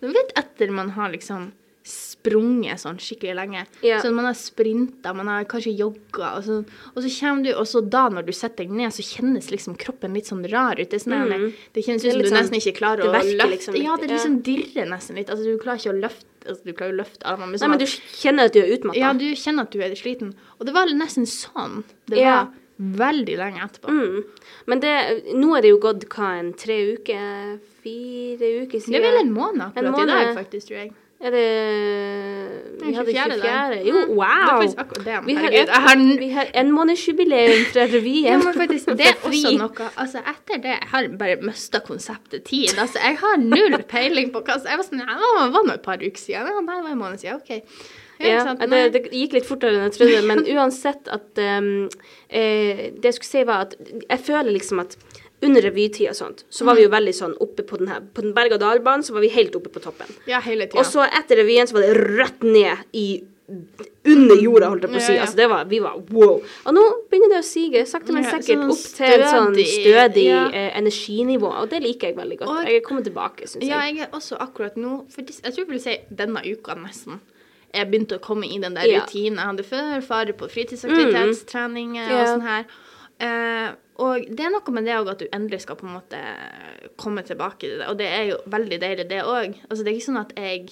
Du 0.00 0.08
vet 0.08 0.32
etter 0.40 0.70
man 0.72 0.90
har 0.96 1.10
liksom 1.12 1.50
sprunget 1.84 2.80
sånn 2.82 2.98
skikkelig 3.00 3.34
lenge. 3.38 3.62
Yeah. 3.82 4.02
Sånn, 4.04 4.12
man 4.16 4.26
har 4.28 4.36
sprinta, 4.38 5.14
man 5.16 5.28
har 5.32 5.46
kanskje 5.48 5.72
jogga, 5.78 6.34
og 6.38 6.44
så, 6.44 6.58
og 6.94 6.98
så 7.02 7.10
kommer 7.16 7.44
du 7.46 7.50
Og 7.56 7.66
så 7.68 7.80
da, 7.90 8.02
når 8.12 8.26
du 8.28 8.32
setter 8.36 8.64
deg 8.66 8.74
ned, 8.76 8.92
så 8.94 9.02
kjennes 9.04 9.48
liksom 9.52 9.76
kroppen 9.80 10.14
litt 10.16 10.28
sånn 10.28 10.44
rar 10.52 10.78
ut. 10.80 10.90
Det, 10.90 11.00
sånn, 11.02 11.16
Mm. 11.30 11.52
det 11.74 11.84
kjennes 11.86 12.04
ut 12.04 12.12
som 12.12 12.20
du 12.22 12.28
sånn- 12.28 12.38
nesten 12.40 12.58
ikke 12.60 12.76
klarer 12.78 13.04
å 13.08 13.12
løfte 13.12 13.48
liksom 13.50 13.74
litt, 13.74 13.82
Ja, 13.84 13.96
det 13.96 14.08
liksom 14.10 14.42
dirrer 14.42 14.86
nesten 14.88 15.16
litt. 15.16 15.28
Altså, 15.30 15.44
du 15.44 15.58
klarer 15.58 15.80
ikke 15.80 15.94
å 15.94 16.00
løfte 16.00 16.24
altså, 16.46 16.64
Du 16.64 16.72
klarer 16.72 16.92
å 16.94 16.98
løfte 17.02 17.24
armene, 17.26 17.50
men 17.50 17.52
Nei, 17.52 17.58
sånn 17.58 17.70
men 17.70 17.78
du 17.78 17.86
kjenner 17.86 18.44
at 18.50 18.52
du 18.52 18.60
er 18.62 18.72
utmatta. 18.76 18.98
ja, 18.98 19.12
du 19.12 19.26
kjenner 19.34 19.62
at 19.62 19.70
du 19.70 19.80
er 19.80 19.94
sliten. 19.94 20.34
Og 20.58 20.66
det 20.66 20.74
var 20.74 20.86
nesten 20.86 21.26
sånn. 21.26 21.84
Det 22.06 22.18
Ja. 22.18 22.44
var 22.44 22.54
veldig 22.80 23.36
lenge 23.36 23.60
etterpå. 23.60 23.88
Mm. 23.88 24.24
Men 24.66 24.80
det, 24.80 24.94
nå 25.34 25.56
er 25.56 25.60
det 25.62 25.68
jo 25.70 25.78
gått 25.78 26.08
hva, 26.08 26.38
en 26.38 26.52
tre 26.54 26.94
uker? 26.96 27.58
Fire 27.82 28.48
uker 28.64 28.78
siden? 28.80 28.92
Det 28.92 29.00
er 29.04 29.10
vel 29.10 29.20
en 29.26 29.32
måned 29.34 29.60
akkurat 29.60 29.84
En 29.84 29.94
i 29.94 30.06
dag, 30.06 30.34
faktisk, 30.36 30.66
tror 30.68 30.76
jeg. 30.78 30.92
Er 31.20 31.34
det 31.34 32.80
Vi 32.80 32.92
hadde 32.96 33.12
24. 33.12 33.34
24. 33.42 33.80
Jo, 33.84 33.96
wow! 34.16 34.62
Det 34.64 35.12
er. 35.12 35.20
Vi 35.26 35.34
har, 35.36 35.50
et, 35.52 35.72
n- 35.98 36.14
vi 36.18 36.28
har 36.32 36.48
enmånedsjubileum 36.62 37.64
fra 37.74 37.84
revyen. 37.92 38.24
ja, 38.46 38.52
faktisk, 38.56 38.86
det 38.96 39.06
er 39.10 39.18
også 39.28 39.52
noe 39.60 39.88
Altså, 40.00 40.22
etter 40.32 40.62
det 40.64 40.72
jeg 40.72 40.88
har 40.94 41.08
bare 41.20 41.36
mista 41.44 41.82
konseptet 41.84 42.44
tid. 42.48 42.72
Altså, 42.80 43.02
jeg 43.04 43.18
har 43.20 43.36
null 43.42 43.76
peiling 43.90 44.32
på 44.32 44.40
hva 44.46 44.56
Jeg 44.64 44.80
var 44.80 44.86
sånn 44.88 45.02
Ja, 45.04 45.18
det 45.20 45.52
var 45.58 45.66
nå 45.68 45.74
et 45.76 45.84
par 45.84 46.00
uker 46.00 46.22
siden. 46.22 46.48
Ja, 46.48 46.60
nei, 46.64 46.78
det 46.80 46.86
var 46.88 46.94
en 46.96 47.02
måned 47.04 47.20
siden. 47.20 47.36
OK. 47.42 47.52
Ja, 48.20 48.40
Ja, 48.44 48.54
det, 48.68 48.80
det 48.96 49.04
gikk 49.16 49.32
litt 49.38 49.46
fortere 49.48 49.76
enn 49.76 49.86
jeg 49.90 49.94
trodde, 49.98 50.22
men 50.28 50.42
uansett 50.56 51.08
at 51.08 51.40
um, 51.60 51.70
eh, 52.28 52.82
Det 52.96 53.12
jeg 53.12 53.16
skulle 53.20 53.30
si, 53.34 53.44
var 53.48 53.68
at 53.68 53.76
jeg 54.08 54.20
føler 54.26 54.52
liksom 54.56 54.80
at 54.86 54.96
under 55.42 55.64
revytida 55.64 56.10
og 56.12 56.16
sånt, 56.18 56.44
så 56.52 56.66
var 56.68 56.76
vi 56.76 56.84
jo 56.84 56.92
veldig 56.92 57.12
sånn 57.16 57.34
oppe 57.40 57.64
på 57.64 57.78
den 57.80 57.88
her 57.88 58.02
På 58.14 58.20
den 58.20 58.34
berg-og-dal-banen 58.36 59.04
så 59.06 59.14
var 59.16 59.24
vi 59.24 59.30
helt 59.32 59.54
oppe 59.56 59.72
på 59.72 59.80
toppen. 59.80 60.10
Ja, 60.28 60.40
hele 60.44 60.66
tida. 60.68 60.82
Og 60.82 60.88
så 60.88 61.06
etter 61.08 61.40
revyen 61.40 61.68
så 61.70 61.78
var 61.78 61.86
det 61.86 61.94
rett 62.20 62.42
ned 62.44 62.84
i 62.92 63.06
under 64.04 64.36
jorda, 64.38 64.68
holdt 64.70 64.84
jeg 64.86 64.92
på 64.92 64.98
å 64.98 65.02
si. 65.02 65.12
Ja, 65.12 65.16
ja. 65.16 65.24
Altså 65.24 65.38
det 65.40 65.46
var, 65.50 65.64
vi 65.70 65.80
var 65.82 65.96
wow. 66.14 66.36
Og 66.38 66.76
nå 66.76 66.84
begynner 67.10 67.34
det 67.34 67.40
å 67.42 67.46
sige, 67.46 67.82
sakte, 67.88 68.14
men 68.14 68.24
sikkert, 68.24 68.46
sånn 68.46 68.70
opp 68.72 68.84
til 68.96 69.14
et 69.16 69.24
sånn 69.26 69.58
stødig, 69.58 70.26
ja. 70.28 70.44
eh, 70.54 70.68
energinivå. 70.78 71.50
Og 71.62 71.72
det 71.72 71.82
liker 71.84 72.12
jeg 72.12 72.18
veldig 72.20 72.38
godt. 72.40 72.52
Og- 72.52 72.70
jeg 72.70 72.78
er 72.78 72.86
kommet 72.86 73.08
tilbake, 73.08 73.48
syns 73.50 73.66
Ja, 73.66 73.82
jeg. 73.82 73.96
jeg 73.96 74.06
er 74.06 74.16
også 74.16 74.38
akkurat 74.38 74.76
nå 74.76 75.04
for 75.10 75.22
Jeg 75.26 75.52
tror 75.52 75.64
jeg 75.64 75.68
vil 75.68 75.80
si 75.80 75.98
denne 76.22 76.44
uka 76.46 76.78
nesten. 76.78 77.20
Jeg 77.74 77.90
begynte 77.90 78.18
å 78.18 78.22
komme 78.22 78.46
i 78.46 78.58
den 78.58 78.74
der 78.74 78.86
rutinen 78.86 79.36
jeg 79.38 79.46
hadde 79.46 79.66
før. 79.66 80.00
Fare 80.02 80.32
på 80.32 80.48
fritidsaktivitetstrening 80.50 81.98
og 81.98 82.26
sånn 82.26 82.46
her. 82.46 82.64
Eh, 83.20 83.72
og 84.00 84.26
det 84.30 84.46
er 84.46 84.52
noe 84.54 84.72
med 84.74 84.86
det 84.88 84.94
òg 84.96 85.10
at 85.12 85.20
du 85.22 85.26
endelig 85.36 85.60
skal 85.64 85.76
på 85.76 85.86
en 85.86 85.94
måte 85.98 86.20
komme 87.00 87.22
tilbake 87.26 87.60
til 87.66 87.78
det. 87.82 87.88
Og 87.90 87.98
det 88.00 88.06
er 88.08 88.24
jo 88.30 88.38
veldig 88.50 88.78
deilig, 88.82 89.08
det 89.10 89.20
òg. 89.24 89.58
Altså, 89.68 89.84
det 89.84 89.92
er 89.92 89.98
ikke 89.98 90.08
sånn 90.12 90.22
at 90.24 90.32
jeg 90.40 90.70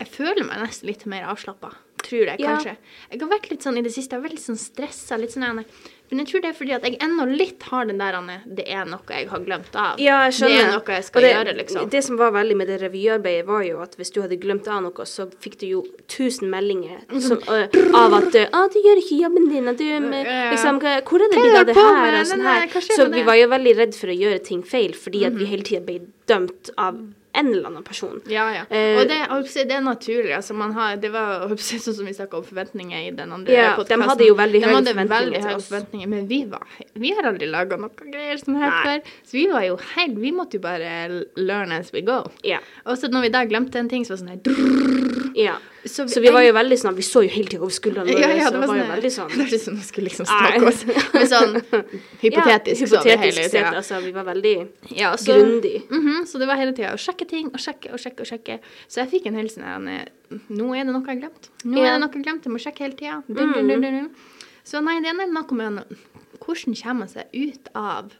Jeg 0.00 0.08
føler 0.08 0.46
meg 0.48 0.62
nesten 0.62 0.88
litt 0.88 1.02
mer 1.12 1.26
avslappa. 1.28 1.74
Tror 2.00 2.24
jeg, 2.30 2.40
Ja. 2.40 2.54
kanskje. 2.56 2.76
Jeg 3.10 3.20
har 3.20 3.28
vært 3.28 3.50
litt 3.50 3.60
sånn 3.62 3.76
i 3.76 3.82
det 3.84 3.92
siste, 3.92 4.16
jeg 4.16 4.22
har 4.22 4.28
vært 4.28 4.38
litt 4.38 4.46
sånn 4.48 4.56
stressa. 4.56 5.18
Litt 5.20 5.34
sånn, 5.34 5.44
gjerne. 5.44 5.64
Men 6.10 6.24
jeg 6.24 6.30
tror 6.30 6.42
det 6.42 6.48
er 6.50 6.56
fordi 6.58 6.72
at 6.74 6.86
jeg 6.86 6.96
ennå 7.06 7.24
litt 7.30 7.62
har 7.70 7.86
den 7.86 8.00
der 8.02 8.16
Anne, 8.18 8.40
Det 8.44 8.64
er 8.66 8.88
noe 8.88 9.14
jeg 9.14 9.28
har 9.30 9.44
glemt 9.44 9.76
av. 9.78 10.00
Ja, 10.02 10.24
jeg 10.26 10.40
skjønner. 10.40 10.56
Det 10.56 10.64
er 10.64 10.72
noe 10.74 10.96
jeg 10.96 11.06
skal 11.06 11.22
det, 11.22 11.30
gjøre, 11.36 11.54
liksom. 11.60 11.90
Det 11.92 12.02
som 12.06 12.18
var 12.18 12.32
veldig 12.34 12.56
med 12.58 12.70
det 12.72 12.78
revyarbeidet, 12.82 13.46
var 13.46 13.62
jo 13.66 13.78
at 13.84 13.94
hvis 14.00 14.10
du 14.14 14.18
hadde 14.24 14.40
glemt 14.42 14.66
av 14.66 14.82
noe, 14.82 15.06
så 15.06 15.28
fikk 15.44 15.60
du 15.62 15.66
jo 15.68 15.84
tusen 16.10 16.50
meldinger 16.50 17.04
som, 17.28 17.38
uh, 17.46 17.78
av 18.02 18.18
at 18.18 18.34
uh, 18.34 18.48
ah, 18.58 18.66
'Du 18.70 18.80
gjør 18.82 19.04
ikke 19.04 19.20
jobben 19.20 19.46
din', 19.52 19.70
du 19.78 19.86
med, 20.08 20.26
liksom, 20.50 20.82
'Hvor 20.82 21.22
er 21.22 21.30
det 21.30 21.38
blitt 21.38 21.60
av 21.60 21.70
det 21.70 21.78
her?' 21.78 22.20
og 22.20 22.26
sånn 22.32 22.46
her. 22.48 22.68
Så 22.90 23.06
vi 23.14 23.22
var 23.22 23.38
jo 23.38 23.46
veldig 23.54 23.76
redd 23.78 23.94
for 23.94 24.10
å 24.10 24.18
gjøre 24.18 24.42
ting 24.42 24.66
feil, 24.66 24.92
fordi 24.98 25.24
at 25.30 25.38
vi 25.38 25.46
hele 25.46 25.62
tida 25.62 25.84
ble 25.86 26.00
dømt 26.26 26.74
av 26.76 26.98
en 27.40 27.50
eller 27.50 27.70
annen 27.70 27.86
person. 27.86 28.20
Ja, 28.30 28.46
ja. 28.54 28.64
Eh, 28.68 29.00
og 29.00 29.08
det, 29.10 29.18
si, 29.50 29.64
det 29.68 29.76
er 29.78 29.84
naturlig. 29.84 30.32
Altså, 30.36 30.56
man 30.56 30.74
har, 30.76 30.96
det 31.02 31.12
var 31.14 31.48
si, 31.58 31.80
sånn 31.82 31.96
som 31.98 32.08
vi 32.08 32.14
snakka 32.16 32.40
om 32.40 32.46
forventninger 32.46 33.08
i 33.08 33.10
den 33.16 33.34
andre 33.36 33.56
Ja, 33.56 33.72
de 33.76 34.00
hadde 34.04 34.28
jo 34.28 34.36
veldig 34.38 34.62
høye 34.64 34.76
forventninger 34.76 35.10
veldig 35.10 35.42
høye 35.46 35.58
forventninger, 35.64 36.10
men 36.10 36.28
vi, 36.30 36.40
var, 36.50 36.66
vi 36.94 37.14
har 37.16 37.30
aldri 37.30 37.48
laga 37.50 37.78
noe 37.80 38.10
greier 38.12 38.40
som 38.40 38.58
her 38.60 38.76
før. 38.84 39.12
Så 39.24 39.38
vi 39.38 39.46
var 39.50 39.66
jo 39.66 39.78
helt 39.94 40.18
Vi 40.20 40.32
måtte 40.34 40.58
jo 40.58 40.64
bare 40.64 41.24
learn 41.38 41.72
as 41.72 41.92
we 41.94 42.02
go. 42.04 42.22
Ja. 42.46 42.60
Og 42.84 42.98
så 43.00 43.10
når 43.12 43.28
vi 43.28 43.34
da 43.34 43.44
glemte 43.48 43.80
en 43.80 43.90
ting, 43.90 44.06
så 44.06 44.14
var 44.14 44.20
det 44.20 44.24
sånn 44.24 44.34
her 44.34 44.42
drrr, 44.46 45.30
ja. 45.38 45.58
Så, 45.84 46.04
Så 46.12 46.20
vi 46.20 46.28
var 46.28 46.42
jo 46.44 46.52
veldig 46.52 46.76
sånn 46.76 46.94
Vi 46.96 47.02
så 47.06 47.22
jo 47.24 47.30
hele 47.32 47.48
tida 47.48 47.62
over 47.62 47.72
skuldrene 47.72 48.12
våre, 48.12 48.20
ja, 48.20 48.34
ja, 48.36 48.48
så 48.50 48.52
det 48.52 48.68
var 48.68 48.76
jo 48.76 48.82
her- 48.84 48.90
veldig 48.96 49.10
sånn 49.14 49.30
Det 49.32 49.46
er 49.56 49.62
sånn 49.62 49.76
om 49.78 49.82
skulle 49.86 50.08
liksom 50.10 50.26
stalke 50.28 50.66
oss. 50.68 50.82
Men 51.14 51.26
sånn 51.30 51.54
hypotetisk, 52.20 52.80
ja, 52.84 52.88
så 52.90 53.02
det 53.06 53.16
hele 53.22 53.46
tida. 53.48 53.72
Altså, 53.80 54.00
vi 54.04 54.12
var 54.12 54.24
veldig 54.28 54.54
Ja, 54.98 55.14
så- 55.16 55.32
grundig. 55.38 55.88
Mhm, 55.88 56.26
så 56.28 56.38
det 56.38 56.46
var 56.50 56.56
hele 56.60 56.72
tida 56.76 56.92
å 56.92 57.00
sjekke 57.00 57.28
ting 57.28 57.46
og 57.48 57.60
sjekke 57.60 57.92
og 57.94 57.98
sjekke. 57.98 58.20
og 58.20 58.26
sjekke. 58.26 58.58
Så 58.88 59.00
jeg 59.00 59.10
fikk 59.14 59.26
en 59.26 59.34
hel 59.40 59.48
sånn 59.48 59.88
Nå 60.50 60.66
er 60.76 60.84
det 60.84 60.92
noe 60.92 61.00
jeg 61.00 61.08
har 61.08 61.20
glemt. 61.24 61.48
Nå 61.64 61.78
er 61.80 61.92
det 61.96 62.00
noe 62.00 62.08
jeg 62.08 62.14
har 62.14 62.24
glemt, 62.28 62.44
jeg 62.44 62.52
må 62.52 62.60
sjekke 62.60 62.84
hele 62.84 62.94
tida. 62.94 63.22
Dun. 63.26 64.10
Så 64.64 64.82
nei, 64.84 65.00
det 65.00 65.08
er 65.08 65.14
noe 65.14 65.26
med 65.26 65.84
hvordan 66.40 66.76
kommer 66.76 66.94
man 66.94 67.08
seg 67.08 67.24
ut 67.32 67.68
av 67.74 68.12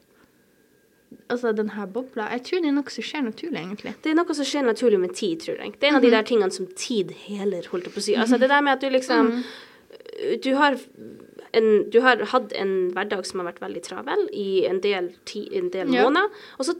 altså 1.29 1.51
den 1.55 1.69
her 1.75 1.85
bobla. 1.87 2.29
Jeg 2.35 2.43
tror 2.47 2.61
det 2.61 2.69
er 2.71 2.75
noe 2.77 2.89
som 2.93 3.03
skjer 3.03 3.23
naturlig, 3.25 3.59
egentlig. 3.61 3.93
Det 4.03 4.11
er 4.11 4.15
noe 4.19 4.35
som 4.37 4.45
skjer 4.47 4.63
naturlig 4.67 4.99
med 4.99 5.13
tid, 5.17 5.39
tror 5.43 5.57
jeg. 5.63 5.73
Det 5.79 5.87
er 5.87 5.91
en 5.93 5.99
av 5.99 6.05
de 6.05 6.11
der 6.13 6.23
tingene 6.27 6.51
som 6.55 6.67
tid 6.75 7.11
heler, 7.25 7.67
holdt 7.71 7.89
jeg 7.89 7.93
på 7.95 7.99
å 8.03 8.05
si. 8.07 8.15
Altså 8.15 8.39
det 8.41 8.49
der 8.51 8.61
med 8.61 8.73
at 8.77 8.81
du 8.85 8.89
liksom 8.89 9.33
Du 10.43 10.53
har 10.55 10.77
en, 11.53 11.89
du 11.91 11.99
har 12.01 12.21
hatt 12.31 12.53
en 12.55 12.91
hverdag 12.95 13.25
som 13.27 13.41
har 13.41 13.49
vært 13.51 13.59
veldig 13.63 13.81
travel 13.83 14.21
i 14.33 14.65
en 14.69 14.79
del, 14.83 15.09
ti, 15.27 15.47
en 15.57 15.69
del 15.73 15.91
Ja. 15.93 16.05
måneder, 16.05 16.29
og 16.59 16.65
så 16.65 16.75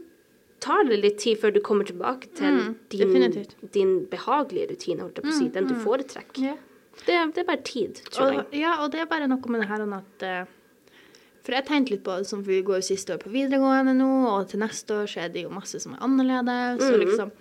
tar 0.60 0.84
det 0.88 1.00
litt 1.02 1.18
tid 1.18 1.38
før 1.42 1.52
du 1.52 1.60
kommer 1.60 1.84
tilbake 1.84 2.30
til 2.38 2.52
Mm, 2.52 2.76
din, 2.88 3.46
din 3.72 4.06
behagelige 4.06 4.70
rutine, 4.70 5.00
holdt 5.02 5.16
jeg 5.18 5.24
på 5.24 5.28
å 5.34 5.38
si, 5.38 5.48
den 5.48 5.66
du 5.66 5.74
foretrekker. 5.74 6.56
Det, 7.06 7.34
det 7.34 7.38
er 7.42 7.44
bare 7.48 7.62
tid, 7.64 8.00
tror 8.10 8.32
jeg. 8.32 8.60
Ja, 8.62 8.78
og 8.84 8.92
det 8.92 9.00
er 9.00 9.06
bare 9.10 9.26
noe 9.28 9.40
med 9.50 9.60
det 9.60 9.68
her 9.68 9.82
at 9.96 10.22
eh, 10.22 10.44
For 11.42 11.56
jeg 11.56 11.66
tenkte 11.66 11.96
litt 11.96 12.04
på 12.06 12.14
det, 12.20 12.28
som 12.28 12.44
vi 12.46 12.60
går 12.62 12.78
jo 12.78 12.86
siste 12.92 13.16
år 13.16 13.22
på 13.22 13.32
videregående 13.32 13.96
nå, 13.98 14.10
og 14.30 14.46
til 14.50 14.62
neste 14.62 15.00
år 15.02 15.10
så 15.10 15.24
er 15.24 15.32
det 15.34 15.42
jo 15.42 15.54
masse 15.54 15.80
som 15.82 15.96
er 15.96 16.04
annerledes. 16.06 16.78
Mm. 16.78 16.86
Så 16.86 17.00
liksom, 17.00 17.32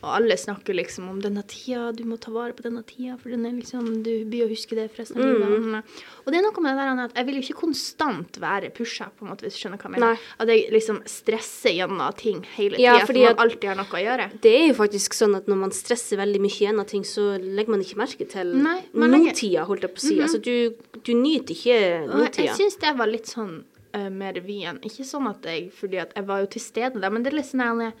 og 0.00 0.08
alle 0.16 0.36
snakker 0.40 0.74
liksom 0.74 1.08
om 1.10 1.18
denne 1.20 1.42
tida, 1.46 1.90
du 1.92 2.04
må 2.08 2.16
ta 2.20 2.30
vare 2.32 2.54
på 2.56 2.62
denne 2.64 2.82
tida, 2.88 3.18
for 3.20 3.28
den 3.30 3.44
er 3.44 3.52
liksom, 3.52 4.02
du 4.02 4.24
blir 4.24 4.46
å 4.46 4.50
huske 4.50 4.74
det 4.78 4.86
for 4.90 5.02
resten 5.02 5.20
av 5.20 5.26
Mm. 5.26 5.42
livet. 5.44 5.84
Og 6.24 6.32
det 6.32 6.38
er 6.38 6.42
noe 6.46 6.62
med 6.64 6.72
det 6.78 6.86
der 6.86 7.02
at 7.04 7.14
jeg 7.20 7.26
vil 7.26 7.34
jo 7.36 7.42
ikke 7.44 7.58
konstant 7.60 8.38
være 8.40 8.70
pusha, 8.72 9.10
på 9.18 9.24
en 9.26 9.30
måte, 9.32 9.44
hvis 9.44 9.54
du 9.54 9.60
skjønner 9.60 9.76
hva 9.78 9.90
jeg 9.90 9.94
mener. 9.96 10.06
Nei. 10.14 10.18
At 10.40 10.48
jeg 10.48 10.70
liksom 10.72 11.02
stresser 11.06 11.74
gjennom 11.76 12.16
ting 12.16 12.40
hele 12.56 12.76
tida, 12.76 12.82
Ja, 12.82 13.06
for 13.06 13.12
man 13.12 13.36
alltid 13.44 13.68
har 13.68 13.76
noe 13.76 13.92
å 13.92 14.04
gjøre. 14.04 14.30
Det 14.40 14.54
er 14.56 14.66
jo 14.68 14.74
faktisk 14.80 15.12
sånn 15.14 15.36
at 15.36 15.46
når 15.46 15.56
man 15.66 15.70
stresser 15.70 16.16
veldig 16.16 16.40
mye 16.40 16.58
gjennom 16.64 16.86
ting, 16.86 17.02
så 17.04 17.36
legger 17.40 17.68
man 17.76 17.80
ikke 17.84 17.96
merke 18.00 18.28
til 18.28 18.54
nåtida, 18.94 19.64
holdt 19.68 19.82
jeg 19.86 19.94
på 19.94 20.00
å 20.00 20.06
si. 20.06 20.16
Altså, 20.20 20.40
du, 20.42 20.74
du 21.04 21.12
nyter 21.14 21.54
ikke 21.54 21.76
Og 22.08 22.24
jeg 22.24 22.30
nåtida. 22.30 22.56
syns 22.56 22.76
det 22.80 22.94
var 22.98 23.06
litt 23.10 23.26
sånn 23.30 23.64
uh, 23.96 24.08
med 24.10 24.36
revyen. 24.40 24.80
Ikke 24.86 25.04
sånn 25.06 25.28
at 25.30 25.42
jeg 25.44 25.70
Fordi 25.76 26.00
at 26.02 26.12
jeg 26.16 26.26
var 26.28 26.40
jo 26.44 26.46
til 26.56 26.62
stede 26.64 27.00
der, 27.00 27.10
men 27.10 27.22
det 27.24 27.32
er 27.32 27.36
litt 27.40 27.50
sånn 27.50 27.64
her 27.64 27.92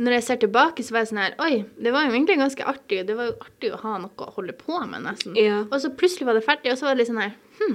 Når 0.00 0.16
jeg 0.16 0.24
ser 0.24 0.40
tilbake, 0.40 0.84
så 0.84 0.94
var 0.94 1.04
jeg 1.04 1.10
sånn 1.10 1.20
her 1.20 1.34
Oi, 1.44 1.52
det 1.76 1.92
var 1.92 2.06
jo 2.06 2.14
egentlig 2.14 2.38
ganske 2.40 2.66
artig. 2.72 3.02
Det 3.08 3.16
var 3.18 3.30
jo 3.30 3.36
artig 3.44 3.72
å 3.76 3.80
ha 3.82 3.98
noe 4.00 4.26
å 4.26 4.32
holde 4.38 4.54
på 4.56 4.80
med, 4.88 5.04
nesten. 5.04 5.36
Ja. 5.36 5.62
Og 5.68 5.80
så 5.82 5.92
plutselig 5.92 6.28
var 6.28 6.38
det 6.38 6.46
ferdig, 6.46 6.72
og 6.72 6.80
så 6.80 6.88
var 6.88 6.96
det 6.96 7.02
litt 7.02 7.12
sånn 7.12 7.24
her 7.24 7.36
Hm. 7.60 7.74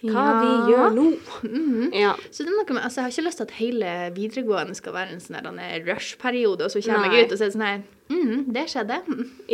Hva 0.00 0.22
ja. 0.24 0.36
vi 0.40 0.72
gjør 0.72 0.94
nå? 0.96 1.06
Mhm. 1.44 1.88
Ja. 1.96 2.14
Så 2.32 2.44
det 2.44 2.52
er 2.52 2.56
noe 2.56 2.76
med, 2.76 2.82
altså 2.86 3.00
Jeg 3.00 3.04
har 3.04 3.14
ikke 3.14 3.24
lyst 3.26 3.40
til 3.40 3.46
at 3.48 3.56
hele 3.58 3.90
videregående 4.16 4.76
skal 4.78 4.94
være 4.96 5.12
en 5.12 5.20
sånn 5.20 5.60
her, 5.60 5.82
rush-periode, 5.84 6.64
og 6.64 6.72
så 6.72 6.80
kommer 6.84 7.08
Nei. 7.08 7.20
jeg 7.20 7.28
ut 7.28 7.34
og 7.34 7.40
så 7.40 7.44
er 7.44 7.50
det 7.50 7.56
sånn 7.56 7.66
her 7.68 7.82
mm, 8.08 8.44
Det 8.56 8.66
skjedde. 8.72 9.00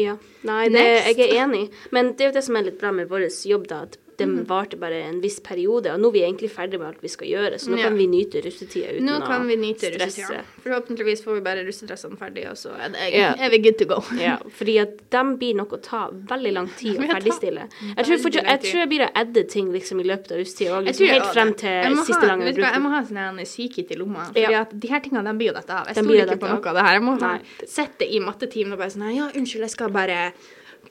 Ja. 0.07 0.17
Nei, 0.47 0.63
det, 0.71 0.85
jeg 1.11 1.31
er 1.31 1.45
enig. 1.45 1.65
Men 1.95 2.13
det 2.15 2.27
er 2.27 2.31
jo 2.31 2.37
det 2.39 2.45
som 2.47 2.59
er 2.59 2.69
litt 2.69 2.79
bra 2.83 2.93
med 2.95 3.11
vår 3.11 3.27
jobb, 3.27 3.67
da. 3.71 3.83
At 3.89 3.99
det 4.19 4.27
varte 4.49 4.77
bare 4.81 5.03
en 5.09 5.21
viss 5.21 5.41
periode, 5.41 5.93
og 5.93 6.01
nå 6.01 6.09
er 6.09 6.13
vi 6.13 6.21
egentlig 6.25 6.51
ferdig 6.51 6.79
med 6.81 6.89
alt 6.89 7.03
vi 7.03 7.09
skal 7.09 7.29
gjøre, 7.29 7.59
så 7.61 7.71
nå 7.71 7.77
Ja. 7.79 7.85
kan 7.89 7.97
vi 7.99 8.07
nyte 8.07 8.41
russetida 8.45 8.95
uten 8.97 9.05
Nå 9.07 9.21
kan 9.27 9.47
vi 9.47 9.57
nyte 9.57 9.91
stresse. 9.93 10.23
russetida. 10.23 10.45
Forhåpentligvis 10.65 11.23
får 11.25 11.35
vi 11.35 11.41
bare 11.41 11.65
russedressene 11.67 12.17
ferdig, 12.19 12.47
og 12.51 12.57
så 12.57 12.71
er, 12.79 12.89
det, 12.91 13.13
Ja. 13.15 13.35
er 13.39 13.51
vi 13.51 13.59
good 13.59 13.79
to 13.79 13.85
go. 13.85 14.01
Ja, 14.21 14.37
fordi 14.49 14.79
at 14.81 14.97
de 15.11 15.23
blir 15.37 15.55
nok 15.55 15.73
å 15.73 15.81
ta 15.83 16.09
veldig 16.11 16.53
lang 16.53 16.69
tid 16.77 16.97
å 16.99 17.07
ferdigstille. 17.15 17.69
Jeg 17.97 18.05
tror, 18.07 18.19
for, 18.19 18.31
jeg 18.31 18.61
tror 18.61 18.81
jeg 18.81 18.89
blir 18.89 19.07
å 19.07 19.11
adde 19.15 19.45
ting 19.49 19.71
liksom, 19.73 20.01
i 20.01 20.05
løpet 20.05 20.33
av 20.33 20.39
russetida, 20.39 20.71
òg, 20.81 20.85
liksom, 20.89 21.07
helt 21.09 21.33
frem 21.33 21.55
til 21.55 21.97
siste 22.05 22.21
ha, 22.23 22.27
gangen 22.29 22.47
jeg 22.47 22.55
bruker 22.57 22.73
Jeg 22.73 22.83
må 22.83 22.91
ha 22.91 23.03
sånn 23.05 23.23
en 23.23 23.45
psykit 23.45 23.91
i 23.91 23.95
lomma. 23.97 24.27
for 24.33 24.39
Ja. 24.41 24.65
de 24.65 24.89
her 24.89 25.01
tingene, 25.01 25.25
de 25.25 25.33
blir 25.39 25.49
jo 25.53 25.57
dette 25.61 25.71
av. 25.71 25.87
Jeg 25.87 25.97
stoler 26.05 26.27
ikke 26.27 26.39
på 26.41 26.49
noe 26.49 26.67
av 26.67 26.75
det 26.75 26.83
her. 26.83 26.95
Jeg 26.97 27.03
må 27.03 27.41
sette 27.67 28.03
i 28.11 28.19
mattetimen 28.21 28.73
og 28.73 28.79
bare 28.79 28.91
sånn 28.91 29.15
Ja, 29.17 29.29
unnskyld, 29.35 29.61
jeg 29.61 29.71
skal 29.71 29.89
bare 29.91 30.33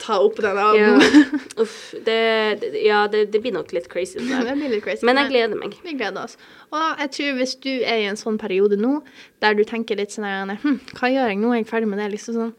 ta 0.02 0.18
opp 0.24 0.40
den 0.44 0.60
av 0.60 0.78
Ja. 0.78 0.94
Uff, 1.64 1.94
det, 2.06 2.18
det, 2.62 2.72
ja, 2.84 3.06
det, 3.12 3.26
det 3.34 3.42
blir 3.44 3.56
nok 3.56 3.72
litt 3.76 3.90
crazy. 3.92 4.20
Det 4.20 4.56
blir 4.60 4.74
litt 4.76 4.84
crazy. 4.86 5.06
Men 5.08 5.22
jeg 5.22 5.32
gleder 5.34 5.60
meg. 5.60 5.78
Vi 5.86 5.96
gleder 5.98 6.26
oss. 6.26 6.38
Og 6.72 7.04
jeg 7.04 7.14
tror 7.18 7.40
hvis 7.40 7.56
du 7.64 7.72
er 7.78 8.04
i 8.04 8.10
en 8.10 8.20
sånn 8.20 8.40
periode 8.42 8.80
nå, 8.80 9.00
der 9.44 9.58
du 9.58 9.64
tenker 9.68 10.00
litt 10.00 10.16
sånn 10.16 10.56
hm, 10.62 10.82
hva 10.98 11.12
gjør 11.14 11.32
jeg 11.32 11.42
nå, 11.42 11.54
er 11.54 11.64
jeg 11.64 11.70
ferdig 11.72 11.92
med 11.92 12.04
det, 12.04 12.12
liksom 12.16 12.40
sånn, 12.40 12.54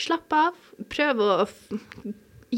slapp 0.00 0.34
av, 0.34 0.60
prøv 0.90 1.22
å, 1.22 1.32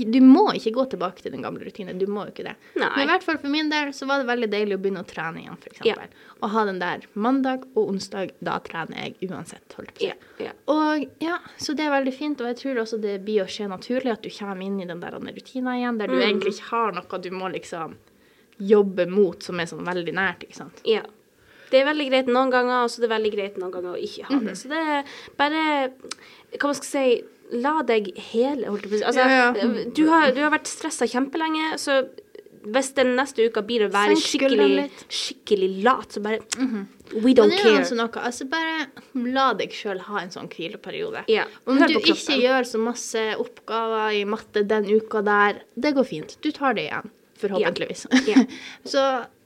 du 0.05 0.21
må 0.21 0.53
ikke 0.55 0.73
gå 0.75 0.85
tilbake 0.91 1.23
til 1.23 1.33
den 1.33 1.43
gamle 1.43 1.65
rutinen, 1.65 1.99
du 1.99 2.07
må 2.07 2.27
jo 2.27 2.33
ikke 2.33 2.45
det. 2.45 2.55
Nei. 2.77 2.89
Men 2.97 3.09
i 3.09 3.11
hvert 3.13 3.23
fall 3.23 3.39
for 3.39 3.49
min 3.49 3.69
del, 3.71 3.89
så 3.97 4.07
var 4.07 4.19
det 4.19 4.27
veldig 4.27 4.51
deilig 4.51 4.77
å 4.77 4.83
begynne 4.83 5.03
å 5.05 5.07
trene 5.07 5.41
igjen, 5.43 5.57
for 5.63 5.87
Ja. 5.87 5.95
Og 6.43 6.51
ha 6.51 6.65
den 6.65 6.79
der 6.79 7.01
mandag 7.15 7.65
og 7.75 7.89
onsdag, 7.95 8.33
da 8.43 8.59
trener 8.61 8.97
jeg 9.17 9.31
uansett, 9.31 9.73
holdt 9.77 9.95
på 9.95 9.97
å 9.97 9.99
si. 9.99 10.07
Ja, 10.07 10.15
ja. 10.39 10.53
Og 10.69 11.07
ja, 11.21 11.39
så 11.59 11.75
det 11.75 11.87
er 11.87 11.91
veldig 12.03 12.15
fint, 12.15 12.41
og 12.41 12.47
jeg 12.49 12.57
tror 12.57 12.83
også 12.83 13.01
det 13.01 13.25
blir 13.25 13.43
å 13.45 13.49
skje 13.49 13.69
naturlig 13.69 14.13
at 14.13 14.23
du 14.23 14.29
kommer 14.31 14.63
inn 14.67 14.81
i 14.81 14.85
den 14.87 15.01
der 15.01 15.13
rutinen 15.13 15.75
igjen, 15.81 15.99
der 15.99 16.07
du 16.09 16.15
Mm. 16.15 16.23
egentlig 16.23 16.55
ikke 16.59 16.71
har 16.71 16.93
noe 16.93 17.19
du 17.23 17.31
må 17.31 17.49
liksom 17.53 17.97
jobbe 18.61 19.07
mot 19.09 19.43
som 19.43 19.59
er 19.61 19.65
sånn 19.67 19.85
veldig 19.85 20.13
nært, 20.15 20.41
ikke 20.49 20.55
sant? 20.57 20.81
Ja. 20.85 21.03
Det 21.71 21.81
er 21.83 21.85
veldig 21.93 22.09
greit 22.11 22.27
noen 22.27 22.51
ganger, 22.51 22.85
og 22.85 22.91
så 22.91 23.03
er 23.03 23.09
det 23.09 23.11
veldig 23.11 23.33
greit 23.35 23.57
noen 23.59 23.73
ganger 23.73 23.97
å 23.97 24.01
ikke 24.01 24.25
ha 24.25 24.35
Mhm. 24.35 24.45
det. 24.47 24.53
Så 24.57 24.69
det 24.69 24.79
er 24.79 25.05
bare 25.37 25.91
Hva 26.57 26.63
man 26.69 26.75
skal 26.75 26.85
si 26.85 27.25
La 27.53 27.83
deg 27.87 28.09
hele, 28.33 28.67
holdt 28.67 28.87
jeg 28.89 28.93
på. 28.97 29.03
Altså, 29.07 29.21
Ja, 29.21 29.51
ja. 29.55 29.85
Du, 29.95 30.07
har, 30.11 30.33
du 30.35 30.41
har 30.43 30.51
vært 30.51 30.67
stressa 30.71 31.07
kjempelenge, 31.07 31.77
så 31.79 32.01
hvis 32.67 32.89
den 32.97 33.13
neste 33.15 33.45
uka 33.47 33.63
blir 33.63 33.85
å 33.87 33.91
være 33.95 34.17
skikkelig. 34.19 34.89
Skikkelig 35.07 35.69
lat, 35.87 36.17
så 36.17 36.23
bare 36.25 36.41
We 37.15 37.31
Men 37.31 37.37
don't 37.39 37.53
det 37.55 37.61
er 37.61 37.85
care. 37.85 37.95
noe, 37.95 38.23
altså 38.27 38.49
bare 38.51 38.89
la 39.15 39.53
deg 39.55 39.71
sjøl 39.71 40.01
ha 40.09 40.23
en 40.25 40.33
sånn 40.35 40.49
hvileperiode. 40.51 41.23
Ja, 41.31 41.45
Om 41.71 41.79
du 41.79 41.95
ikke 42.01 42.41
gjør 42.43 42.67
så 42.67 42.81
masse 42.83 43.23
oppgaver 43.39 44.17
i 44.19 44.25
matte 44.27 44.65
den 44.67 44.89
uka 44.91 45.23
der, 45.23 45.63
det 45.77 45.95
går 45.95 46.09
fint. 46.09 46.35
Du 46.43 46.51
tar 46.51 46.75
det 46.75 46.89
igjen, 46.89 47.13
forhåpentligvis. 47.39 48.07
Så 48.93 49.05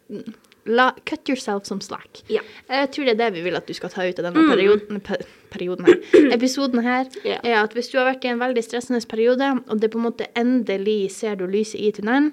mm, 0.09 0.33
la, 0.71 0.91
cut 1.09 1.29
yourself 1.29 1.67
some 1.69 1.83
slack. 1.85 2.23
Ja. 2.31 2.43
Jeg 2.69 2.91
tror 2.95 3.09
det 3.09 3.15
er 3.17 3.21
det 3.25 3.31
vi 3.39 3.45
vil 3.47 3.59
at 3.59 3.69
du 3.69 3.75
skal 3.77 3.93
ta 3.93 4.07
ut 4.07 4.19
av 4.21 4.29
denne 4.29 4.47
perioden, 4.49 5.01
pe 5.05 5.19
perioden 5.51 5.89
her. 5.89 5.99
Episoden 6.37 6.85
her 6.85 7.09
Yeah. 7.25 7.41
er 7.45 7.57
at 7.65 7.75
hvis 7.75 7.91
du 7.91 7.99
har 7.99 8.07
vært 8.07 8.25
i 8.25 8.31
en 8.31 8.41
veldig 8.41 8.63
stressende 8.65 9.01
periode, 9.09 9.49
og 9.69 9.81
det 9.83 9.91
på 9.91 9.99
en 9.99 10.07
måte 10.07 10.29
endelig 10.39 11.11
ser 11.17 11.35
du 11.41 11.47
lyset 11.51 11.81
i 11.81 11.91
tunnelen, 11.97 12.33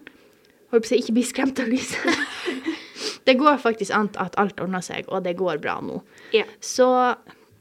Håper 0.68 0.90
si, 0.90 0.98
ikke 1.00 1.14
bli 1.16 1.24
skremt 1.24 1.60
av 1.64 1.70
lyset. 1.72 2.04
det 3.28 3.38
går 3.40 3.60
faktisk 3.64 3.94
an 3.96 4.10
at 4.20 4.36
alt 4.40 4.60
ordner 4.60 4.84
seg, 4.84 5.08
og 5.08 5.24
det 5.24 5.38
går 5.40 5.62
bra 5.64 5.78
nå. 5.80 6.02
Yeah. 6.36 6.50
Så 6.60 6.88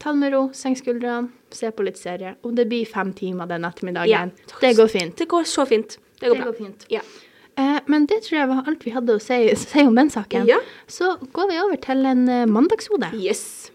ta 0.03 0.11
det 0.11 0.19
med 0.19 0.35
ro, 0.35 0.49
senk 0.57 0.81
skuldrene, 0.81 1.31
se 1.55 1.71
på 1.71 1.87
litt 1.87 2.01
serie. 2.01 2.35
Om 2.43 2.57
det 2.59 2.67
blir 2.67 2.89
fem 2.91 3.13
timer 3.15 3.47
den 3.51 3.69
ettermiddagen, 3.69 4.35
yeah. 4.35 4.59
det 4.65 4.75
går 4.79 4.91
fint. 4.91 5.15
Det 5.19 5.29
går 5.31 5.47
så 5.47 5.67
fint. 5.71 5.99
Det 6.19 6.33
går 6.33 6.41
Det 6.41 6.49
går 6.49 6.59
fint. 6.59 6.87
Ja. 6.91 7.05
Eh, 7.57 7.79
men 7.87 8.07
det 8.07 8.21
tror 8.27 8.39
jeg 8.41 8.49
var 8.51 8.67
alt 8.69 8.85
vi 8.85 8.93
hadde 8.93 9.17
å 9.17 9.23
si, 9.23 9.39
si 9.57 9.85
om 9.87 9.97
den 9.97 10.11
saken. 10.13 10.45
Ja. 10.49 10.59
Så 10.89 11.15
går 11.33 11.49
vi 11.51 11.61
over 11.63 11.81
til 11.81 12.05
en 12.09 12.27
eh, 12.29 12.45
mandagshode. 12.51 13.13
Yes. 13.17 13.71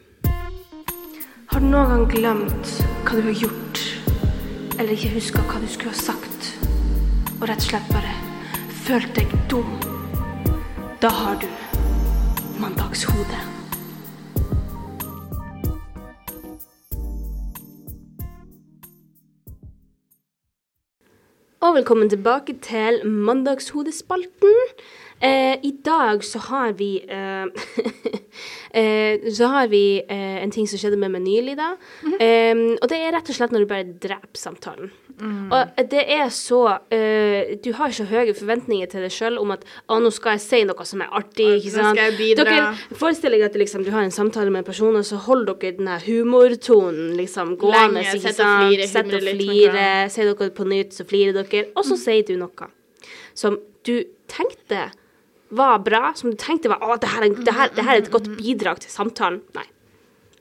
Har 1.51 1.59
du 1.59 1.67
noen 1.67 1.89
gang 1.89 2.05
glemt 2.13 2.75
hva 3.07 3.17
du 3.17 3.25
har 3.25 3.39
gjort, 3.41 3.81
eller 4.77 4.93
ikke 4.95 5.15
huska 5.17 5.41
hva 5.49 5.59
du 5.59 5.67
skulle 5.67 5.91
ha 5.91 5.99
sagt, 5.99 6.51
og 7.39 7.47
rett 7.49 7.65
og 7.65 7.71
slett 7.73 7.89
bare 7.91 8.13
følt 8.85 9.11
deg 9.17 9.33
dum? 9.51 9.73
Da 11.01 11.09
har 11.11 11.41
du 11.41 11.49
mandagshode. 12.61 13.60
Og 21.61 21.75
velkommen 21.75 22.09
tilbake 22.09 22.55
til 22.63 23.03
Mandagshodespalten. 23.05 24.55
Eh, 25.21 25.59
I 25.61 25.71
dag 25.85 26.23
så 26.25 26.39
har 26.47 26.71
vi 26.79 26.95
eh, 27.05 27.45
eh, 28.81 29.27
Så 29.29 29.47
har 29.53 29.67
vi 29.69 30.01
eh, 30.01 30.39
en 30.41 30.49
ting 30.51 30.65
som 30.65 30.81
skjedde 30.81 30.97
med 30.97 31.13
meg 31.13 31.21
nylig, 31.21 31.53
da. 31.59 31.75
eh, 32.17 32.55
og 32.81 32.89
det 32.89 32.97
er 32.97 33.13
rett 33.13 33.29
og 33.29 33.37
slett 33.37 33.53
når 33.53 33.65
du 33.65 33.69
bare 33.69 33.85
dreper 34.07 34.41
samtalen. 34.41 34.89
Og 35.51 35.81
det 35.91 36.03
er 36.15 36.29
så 36.33 36.59
uh, 36.77 37.55
Du 37.63 37.71
har 37.77 37.91
så 37.95 38.05
høye 38.09 38.33
forventninger 38.37 38.87
til 38.91 39.01
deg 39.05 39.11
sjøl 39.13 39.37
om 39.41 39.51
at 39.55 39.65
å, 39.87 39.97
nå 39.99 40.11
skal 40.15 40.37
jeg 40.37 40.43
si 40.45 40.61
noe 40.69 40.85
som 40.87 41.01
er 41.05 41.11
artig. 41.19 41.47
Nå 41.47 41.57
ikke 41.59 41.73
skal 41.75 41.99
jeg 42.01 42.17
bidra. 42.19 42.45
Dere 42.47 42.99
Forestill 43.01 43.35
deg 43.35 43.45
at 43.49 43.57
liksom, 43.59 43.83
du 43.85 43.91
har 43.91 44.03
en 44.07 44.11
samtale 44.15 44.49
med 44.53 44.63
en 44.63 44.69
person, 44.71 44.95
og 44.95 45.05
så 45.07 45.19
holder 45.27 45.59
dere 45.61 45.77
den 45.81 45.91
humortonen 46.07 47.11
liksom 47.19 47.57
gående. 47.61 47.99
Lenge, 48.01 48.15
ikke 48.15 48.21
sett 48.29 48.39
og 48.39 48.45
sant? 48.45 48.69
flire, 48.71 48.87
Sett 48.91 49.11
og 49.11 49.27
flire, 49.27 49.85
sier 50.15 50.31
dere 50.33 50.49
på 50.61 50.69
nytt, 50.71 50.95
så 50.97 51.05
flirer 51.09 51.37
dere, 51.41 51.65
og 51.75 51.85
så 51.87 51.97
sier 51.99 52.25
du 52.27 52.35
noe 52.39 52.71
som 53.33 53.55
du 53.87 53.95
tenkte 54.31 54.89
var 55.51 55.79
bra, 55.83 56.13
som 56.15 56.31
du 56.31 56.37
tenkte 56.39 56.69
var 56.71 56.79
å, 56.83 56.95
det 56.99 57.09
her, 57.11 57.23
er- 57.27 57.43
det 57.43 57.53
her, 57.55 57.69
det 57.75 57.83
her 57.87 57.95
er 57.97 58.01
et 58.05 58.11
godt 58.13 58.27
bidrag 58.37 58.79
til 58.83 58.91
samtalen. 58.91 59.41
Nei. 59.55 59.65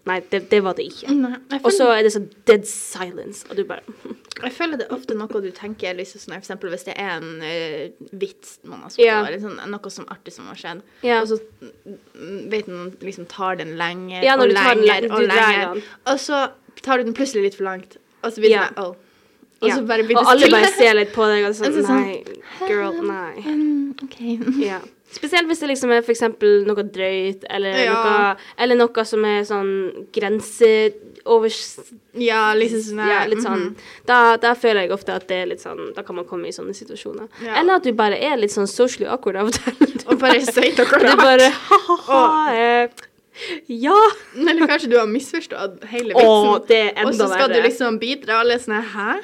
Nei, 0.08 0.20
det, 0.32 0.44
det 0.50 0.62
var 0.64 0.74
det 0.78 0.86
ikke. 0.88 1.12
Og 1.60 1.72
så 1.76 1.90
er 1.92 2.02
det 2.06 2.12
sånn 2.14 2.28
dead 2.48 2.64
silence, 2.66 3.44
og 3.50 3.58
du 3.58 3.64
bare 3.68 3.82
jeg 4.42 4.52
føler 4.56 4.80
det 4.80 4.86
er 4.88 4.94
ofte 4.96 5.14
noe 5.18 5.42
du 5.44 5.50
tenker 5.56 5.94
liksom 5.98 6.20
sånn, 6.22 6.34
For 6.36 6.40
eksempel 6.42 6.70
hvis 6.74 6.86
det 6.88 6.94
er 6.96 7.18
en 7.18 7.42
uh, 7.42 8.08
vits 8.12 8.58
man 8.64 8.80
har 8.84 8.90
skrevet, 8.94 9.06
Ja. 9.10 9.20
eller 9.26 9.42
sånn, 9.42 9.60
noe 9.70 9.90
som 9.90 10.06
artig 10.12 10.32
som 10.32 10.46
har 10.50 10.56
skjedd, 10.60 10.82
Ja. 11.02 11.20
og 11.22 11.28
så 11.28 11.38
mm, 11.62 12.50
vet 12.50 12.68
man 12.68 12.90
liksom 13.00 13.26
tar 13.28 13.56
den 13.60 13.76
lenger 13.80 14.22
Ja, 14.24 14.34
og 14.36 14.50
tar 14.54 14.74
den 14.74 14.84
lenger 14.86 15.12
og 15.12 15.26
lenger, 15.28 15.82
og 16.06 16.18
så 16.18 16.50
tar 16.82 16.98
du 16.98 17.04
den 17.04 17.14
plutselig 17.14 17.42
litt 17.50 17.54
for 17.60 17.64
langt, 17.64 17.96
og 18.22 18.32
så 18.32 18.40
blir 18.40 18.56
det 18.56 18.66
sånn, 18.74 18.84
oh. 18.90 18.94
Og 19.60 19.68
så 19.68 19.82
bare 19.84 20.04
blir 20.08 20.16
det 20.16 20.22
Og 20.24 20.30
alle 20.32 20.48
bare 20.48 20.70
ser 20.72 20.94
litt 20.96 21.10
på 21.12 21.26
deg 21.28 21.44
og 21.44 21.52
sånn 21.58 21.74
sånn, 21.84 22.06
Nei, 22.06 22.22
girl, 22.64 22.96
nei. 23.04 23.42
Um, 23.44 23.94
okay. 24.06 24.38
Ja. 24.70 24.80
Spesielt 25.10 25.48
hvis 25.50 25.58
det 25.58 25.72
liksom 25.72 25.90
er 25.90 26.06
eksempel 26.06 26.62
noe 26.68 26.84
drøyt, 26.86 27.42
eller, 27.50 27.74
Ja. 27.82 27.94
noe, 27.98 28.36
eller 28.62 28.78
noe 28.78 29.04
som 29.04 29.24
er 29.26 29.42
sånn 29.48 30.06
grenseovers... 31.24 31.78
Ja, 32.14 32.54
liksom 32.54 32.80
sånn 32.82 33.08
Ja, 33.08 33.24
litt 33.28 33.42
sånn. 33.44 33.60
mhm. 33.70 33.76
Da, 34.06 34.36
da 34.36 34.54
føler 34.54 34.82
jeg 34.86 34.90
ofte 34.92 35.14
at 35.14 35.26
det 35.28 35.36
er 35.42 35.46
litt 35.46 35.60
sånn 35.60 35.92
Da 35.94 36.02
kan 36.02 36.16
man 36.16 36.24
komme 36.24 36.48
i 36.48 36.52
sånne 36.52 36.74
situasjoner. 36.74 37.28
Ja. 37.44 37.58
Eller 37.60 37.76
at 37.76 37.82
du 37.84 37.92
bare 37.92 38.18
er 38.18 38.36
litt 38.36 38.50
sånn 38.52 38.66
socially 38.68 39.06
awkward 39.08 39.36
av 39.36 39.46
og 39.50 39.54
til. 39.54 39.94
Og 40.10 40.18
bare 40.18 40.40
sier 40.40 40.74
noe 40.76 41.00
Du 41.04 41.16
bare 41.20 41.50
ha-ha-ha. 41.50 42.22
eh, 42.54 42.88
Ja. 43.68 43.96
Eller 44.36 44.66
kanskje 44.66 44.90
du 44.90 44.98
har 44.98 45.06
misforstått 45.06 45.84
hele 45.88 46.14
vitsen. 46.14 46.66
det 46.68 46.80
er 46.96 47.06
og 47.06 47.14
så 47.14 47.26
skal 47.28 47.36
skal 47.38 47.48
du 47.54 47.60
liksom 47.62 47.98
bidra, 48.02 48.34
og 48.40 48.40
alle 48.44 48.54
er 48.58 48.64
sånn 48.64 48.82
hæ? 48.94 49.20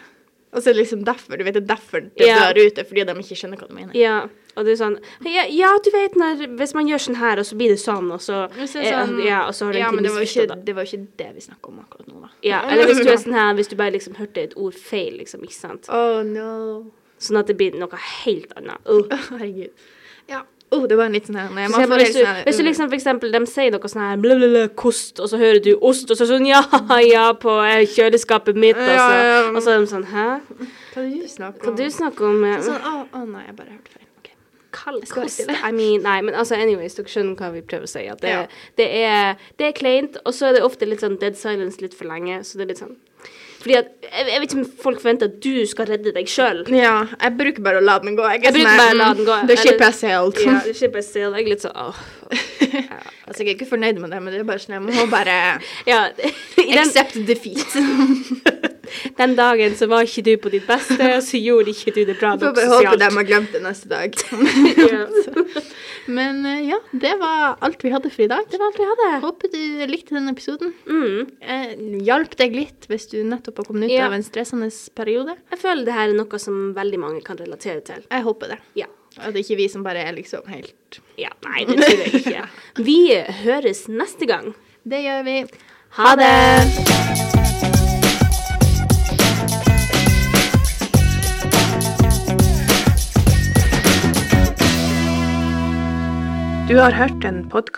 Og 0.57 0.63
så 0.63 0.71
er 0.71 0.75
det 0.77 0.85
liksom 0.87 1.03
derfor, 1.05 1.37
du 1.37 1.45
vet 1.45 1.55
det 1.59 1.65
er 1.65 1.75
derfor 1.75 2.01
det 2.17 2.27
Ja. 2.27 2.39
dør 2.53 2.63
ut, 2.67 2.75
det 2.77 2.85
er 2.87 2.89
fordi 2.89 3.05
de 3.05 3.13
ikke 3.21 3.37
skjønner 3.37 3.59
hva 3.61 3.69
du 3.69 3.75
mener. 3.75 3.93
Ja. 3.99 4.29
Og 4.57 4.65
det 4.65 4.73
er 4.73 4.79
sånn 4.81 4.97
ja, 5.29 5.45
ja, 5.53 5.71
du 5.85 5.91
vet 5.93 6.17
når 6.17 6.47
Hvis 6.57 6.73
man 6.77 6.89
gjør 6.89 7.03
sånn 7.07 7.19
her, 7.21 7.41
og 7.43 7.49
så 7.49 7.59
blir 7.59 7.75
det 7.75 7.81
sånn, 7.83 8.09
og 8.15 8.23
så, 8.25 8.47
Hvis 8.57 8.77
sånn- 8.77 9.19
Ja, 9.25 9.45
og 9.47 9.55
så 9.57 9.69
har 9.69 9.77
du 9.77 9.79
ja, 9.83 9.91
men 9.93 10.07
det 10.07 10.15
var, 10.15 10.25
jo 10.25 10.31
ikke, 10.31 10.47
det. 10.49 10.59
det 10.65 10.77
var 10.77 10.87
jo 10.87 10.97
ikke 10.97 11.09
det 11.21 11.31
vi 11.35 11.45
snakket 11.45 11.69
om 11.73 11.83
akkurat 11.85 12.09
nå, 12.09 12.21
da. 12.23 12.33
Ja, 12.47 12.63
eller 12.71 12.89
hvis 12.91 13.05
du 13.05 13.13
er 13.13 13.21
sånn 13.21 13.37
her 13.37 13.55
Hvis 13.55 13.69
du 13.69 13.77
bare 13.77 13.93
liksom 13.93 14.17
hørte 14.17 14.43
et 14.43 14.57
ord 14.57 14.75
feil, 14.75 15.19
liksom, 15.21 15.45
ikke 15.45 15.59
sant? 15.59 15.91
Oh 15.93 16.23
no. 16.27 16.91
Sånn 17.19 17.41
at 17.41 17.49
det 17.49 17.57
blir 17.57 17.77
noe 17.77 18.03
helt 18.25 18.53
annet. 18.57 18.81
Uh. 18.85 19.07
Herregud. 19.31 19.73
Ja. 20.29 20.43
Oh, 20.75 20.83
det 20.91 20.97
var 20.99 21.07
en 21.07 21.15
litt 21.15 21.29
sånn 21.29 21.37
her 21.39 21.53
får 21.71 21.93
hvis, 22.01 22.09
uh. 22.11 22.19
du, 22.19 22.25
sånn 22.25 22.41
hvis 22.49 22.57
du 22.59 22.63
uh. 22.65 22.67
liksom 22.67 22.89
for 22.89 22.99
eksempel, 22.99 23.31
de 23.33 23.41
sier 23.47 23.71
noe 23.75 23.91
sånn 23.93 24.03
her 24.03 24.23
blablabla, 24.23 24.65
kost, 24.75 25.21
og 25.23 25.31
så 25.31 25.39
hører 25.41 25.61
du 25.63 25.77
ost, 25.79 26.11
og 26.11 26.19
så 26.19 26.27
sånn 26.27 26.49
ja, 26.49 26.63
ja, 27.07 27.29
på 27.39 27.55
eh, 27.63 27.85
kjøleskapet 27.93 28.59
mitt, 28.59 28.81
og 28.81 28.99
så, 28.99 29.53
og 29.53 29.61
så 29.63 29.77
er 29.77 29.85
de 29.85 29.93
sånn 29.93 30.09
hæ? 30.11 30.27
Hva 30.97 31.07
du 31.07 31.23
snakker 31.31 31.69
Hva 31.69 31.71
om? 31.71 31.79
du 31.79 31.87
snakker 32.01 32.29
om? 32.33 32.43
Sånn, 32.67 32.83
å, 32.83 33.07
å 33.15 33.23
nei, 33.29 33.47
jeg 33.47 33.57
bare 33.61 33.77
hørte 33.77 33.95
feil. 33.95 34.06
Ok. 34.77 34.83
Kald 34.85 35.09
kost. 35.09 35.41
I 35.49 35.73
mean, 35.73 36.03
nei, 36.05 36.19
men 36.23 36.35
altså, 36.37 36.55
anyways, 36.61 36.95
dere 36.99 37.09
skjønner 37.09 37.35
hva 37.41 37.49
vi 37.55 37.63
prøver 37.65 37.89
å 37.89 37.91
si. 37.91 38.05
At 38.13 38.21
det, 38.21 38.29
Ja. 38.35 38.43
det, 38.77 38.87
er, 39.03 39.35
det 39.59 39.67
er 39.71 39.73
kleint, 39.73 40.17
og 40.25 40.35
så 40.37 40.51
er 40.51 40.59
det 40.59 40.63
ofte 40.67 40.87
litt 40.87 41.01
sånn 41.01 41.19
dead 41.21 41.37
silence 41.41 41.81
litt 41.81 41.95
for 41.97 42.05
lenge. 42.11 42.43
Så 42.45 42.59
det 42.61 42.67
er 42.67 42.75
litt 42.75 42.83
sånn 42.85 42.97
Fordi 43.57 43.75
at 43.81 43.87
Jeg, 44.05 44.27
jeg 44.29 44.41
vet 44.43 44.51
ikke 44.53 44.59
om 44.61 44.67
folk 44.83 45.01
forventer 45.01 45.27
at 45.31 45.39
du 45.43 45.67
skal 45.67 45.87
redde 45.91 46.13
deg 46.15 46.29
sjøl. 46.31 46.61
Ja, 46.71 47.07
jeg 47.19 47.33
bruker 47.41 47.65
bare 47.65 47.81
å 47.81 47.85
la 47.87 47.97
den 48.05 48.15
gå. 48.15 48.23
Jeg, 48.37 48.45
Jeg 48.45 48.53
bruker 48.55 48.69
sånn 48.69 48.79
bare 48.85 48.93
å 48.95 48.99
la 49.01 49.09
mm, 49.09 49.17
den 49.17 49.27
gå. 49.27 49.39
The 49.49 49.57
ship 49.63 49.81
has 49.83 49.99
sailed. 50.05 50.39
Ja, 50.45 50.61
the 50.69 50.75
ship 50.77 50.95
has 50.95 51.09
sailed. 51.11 51.35
Jeg 51.41 51.49
er 51.49 51.51
litt 51.57 51.65
sånn 51.65 51.75
åh. 51.75 51.99
Altså, 53.27 53.41
jeg 53.43 53.49
er 53.49 53.55
ikke 53.57 53.71
fornøyd 53.73 53.99
med 54.05 54.13
det, 54.15 54.21
men 54.23 54.33
det 54.37 54.45
er 54.45 54.47
bare 54.53 54.63
sånn, 54.63 54.77
jeg 54.77 54.85
må 54.87 55.09
bare 55.11 55.37
Ja, 55.91 56.05
den, 56.21 56.79
accept 56.85 57.19
defeat. 57.27 57.75
Den 59.19 59.35
dagen 59.39 59.75
så 59.79 59.89
var 59.91 60.07
ikke 60.07 60.25
du 60.27 60.33
på 60.43 60.53
ditt 60.53 60.67
beste, 60.69 60.97
og 61.17 61.23
så 61.27 61.41
gjorde 61.41 61.73
ikke 61.73 61.95
du 61.97 62.03
det 62.09 62.17
bra 62.21 62.35
Får 62.37 62.47
nok 62.47 62.57
bare 62.59 62.71
håpe 62.75 62.97
de 63.03 63.11
har 63.17 63.29
glemt 63.31 63.53
det 63.57 63.63
neste 63.65 63.91
dag. 63.93 64.17
Ja. 64.87 65.07
Men 66.07 66.45
eh, 66.47 66.69
ja, 66.69 66.77
det 66.95 67.17
var 67.19 67.57
alt 67.67 67.83
vi 67.83 67.91
hadde 67.91 68.11
for 68.15 68.23
i 68.23 68.29
dag. 68.31 68.45
Det 68.51 68.61
var 68.61 68.69
alt 68.71 68.79
vi 68.79 68.87
hadde. 68.87 69.09
Håper 69.25 69.51
du 69.53 69.87
likte 69.91 70.15
denne 70.15 70.31
episoden. 70.37 70.71
Mm. 70.87 71.27
Eh, 71.43 71.73
hjalp 72.07 72.37
deg 72.39 72.55
litt 72.55 72.87
hvis 72.91 73.09
du 73.11 73.17
nettopp 73.27 73.59
har 73.63 73.69
kommet 73.73 73.91
ut 73.91 73.97
Ja. 73.97 74.07
av 74.07 74.15
en 74.15 74.23
stressende 74.27 74.69
periode? 74.95 75.35
Jeg 75.51 75.59
føler 75.65 75.85
det 75.89 75.97
her 75.97 76.13
er 76.13 76.19
noe 76.21 76.39
som 76.43 76.61
veldig 76.77 77.01
mange 77.03 77.25
kan 77.27 77.41
relatere 77.41 77.83
til. 77.87 78.07
Jeg 78.07 78.23
håper 78.29 78.55
det. 78.55 78.61
Ja. 78.79 78.87
At 79.19 79.33
det 79.35 79.43
ikke 79.43 79.57
er 79.57 79.63
vi 79.65 79.69
som 79.73 79.83
bare 79.87 80.05
er 80.07 80.13
liksom 80.13 80.47
helt 80.53 81.01
ja. 81.19 81.31
Nei, 81.49 81.65
det 81.65 81.79
tror 81.81 82.05
jeg 82.05 82.21
ikke. 82.21 82.45
Vi 82.91 82.99
høres 83.43 83.87
neste 83.89 84.29
gang. 84.29 84.53
Det 84.87 85.03
gjør 85.03 85.25
vi. 85.27 85.39
Ha 85.97 86.15
det! 86.21 87.46
Du 96.69 96.79
har 96.79 96.91
hørt 96.91 97.25
en 97.25 97.45
podkast 97.51 97.77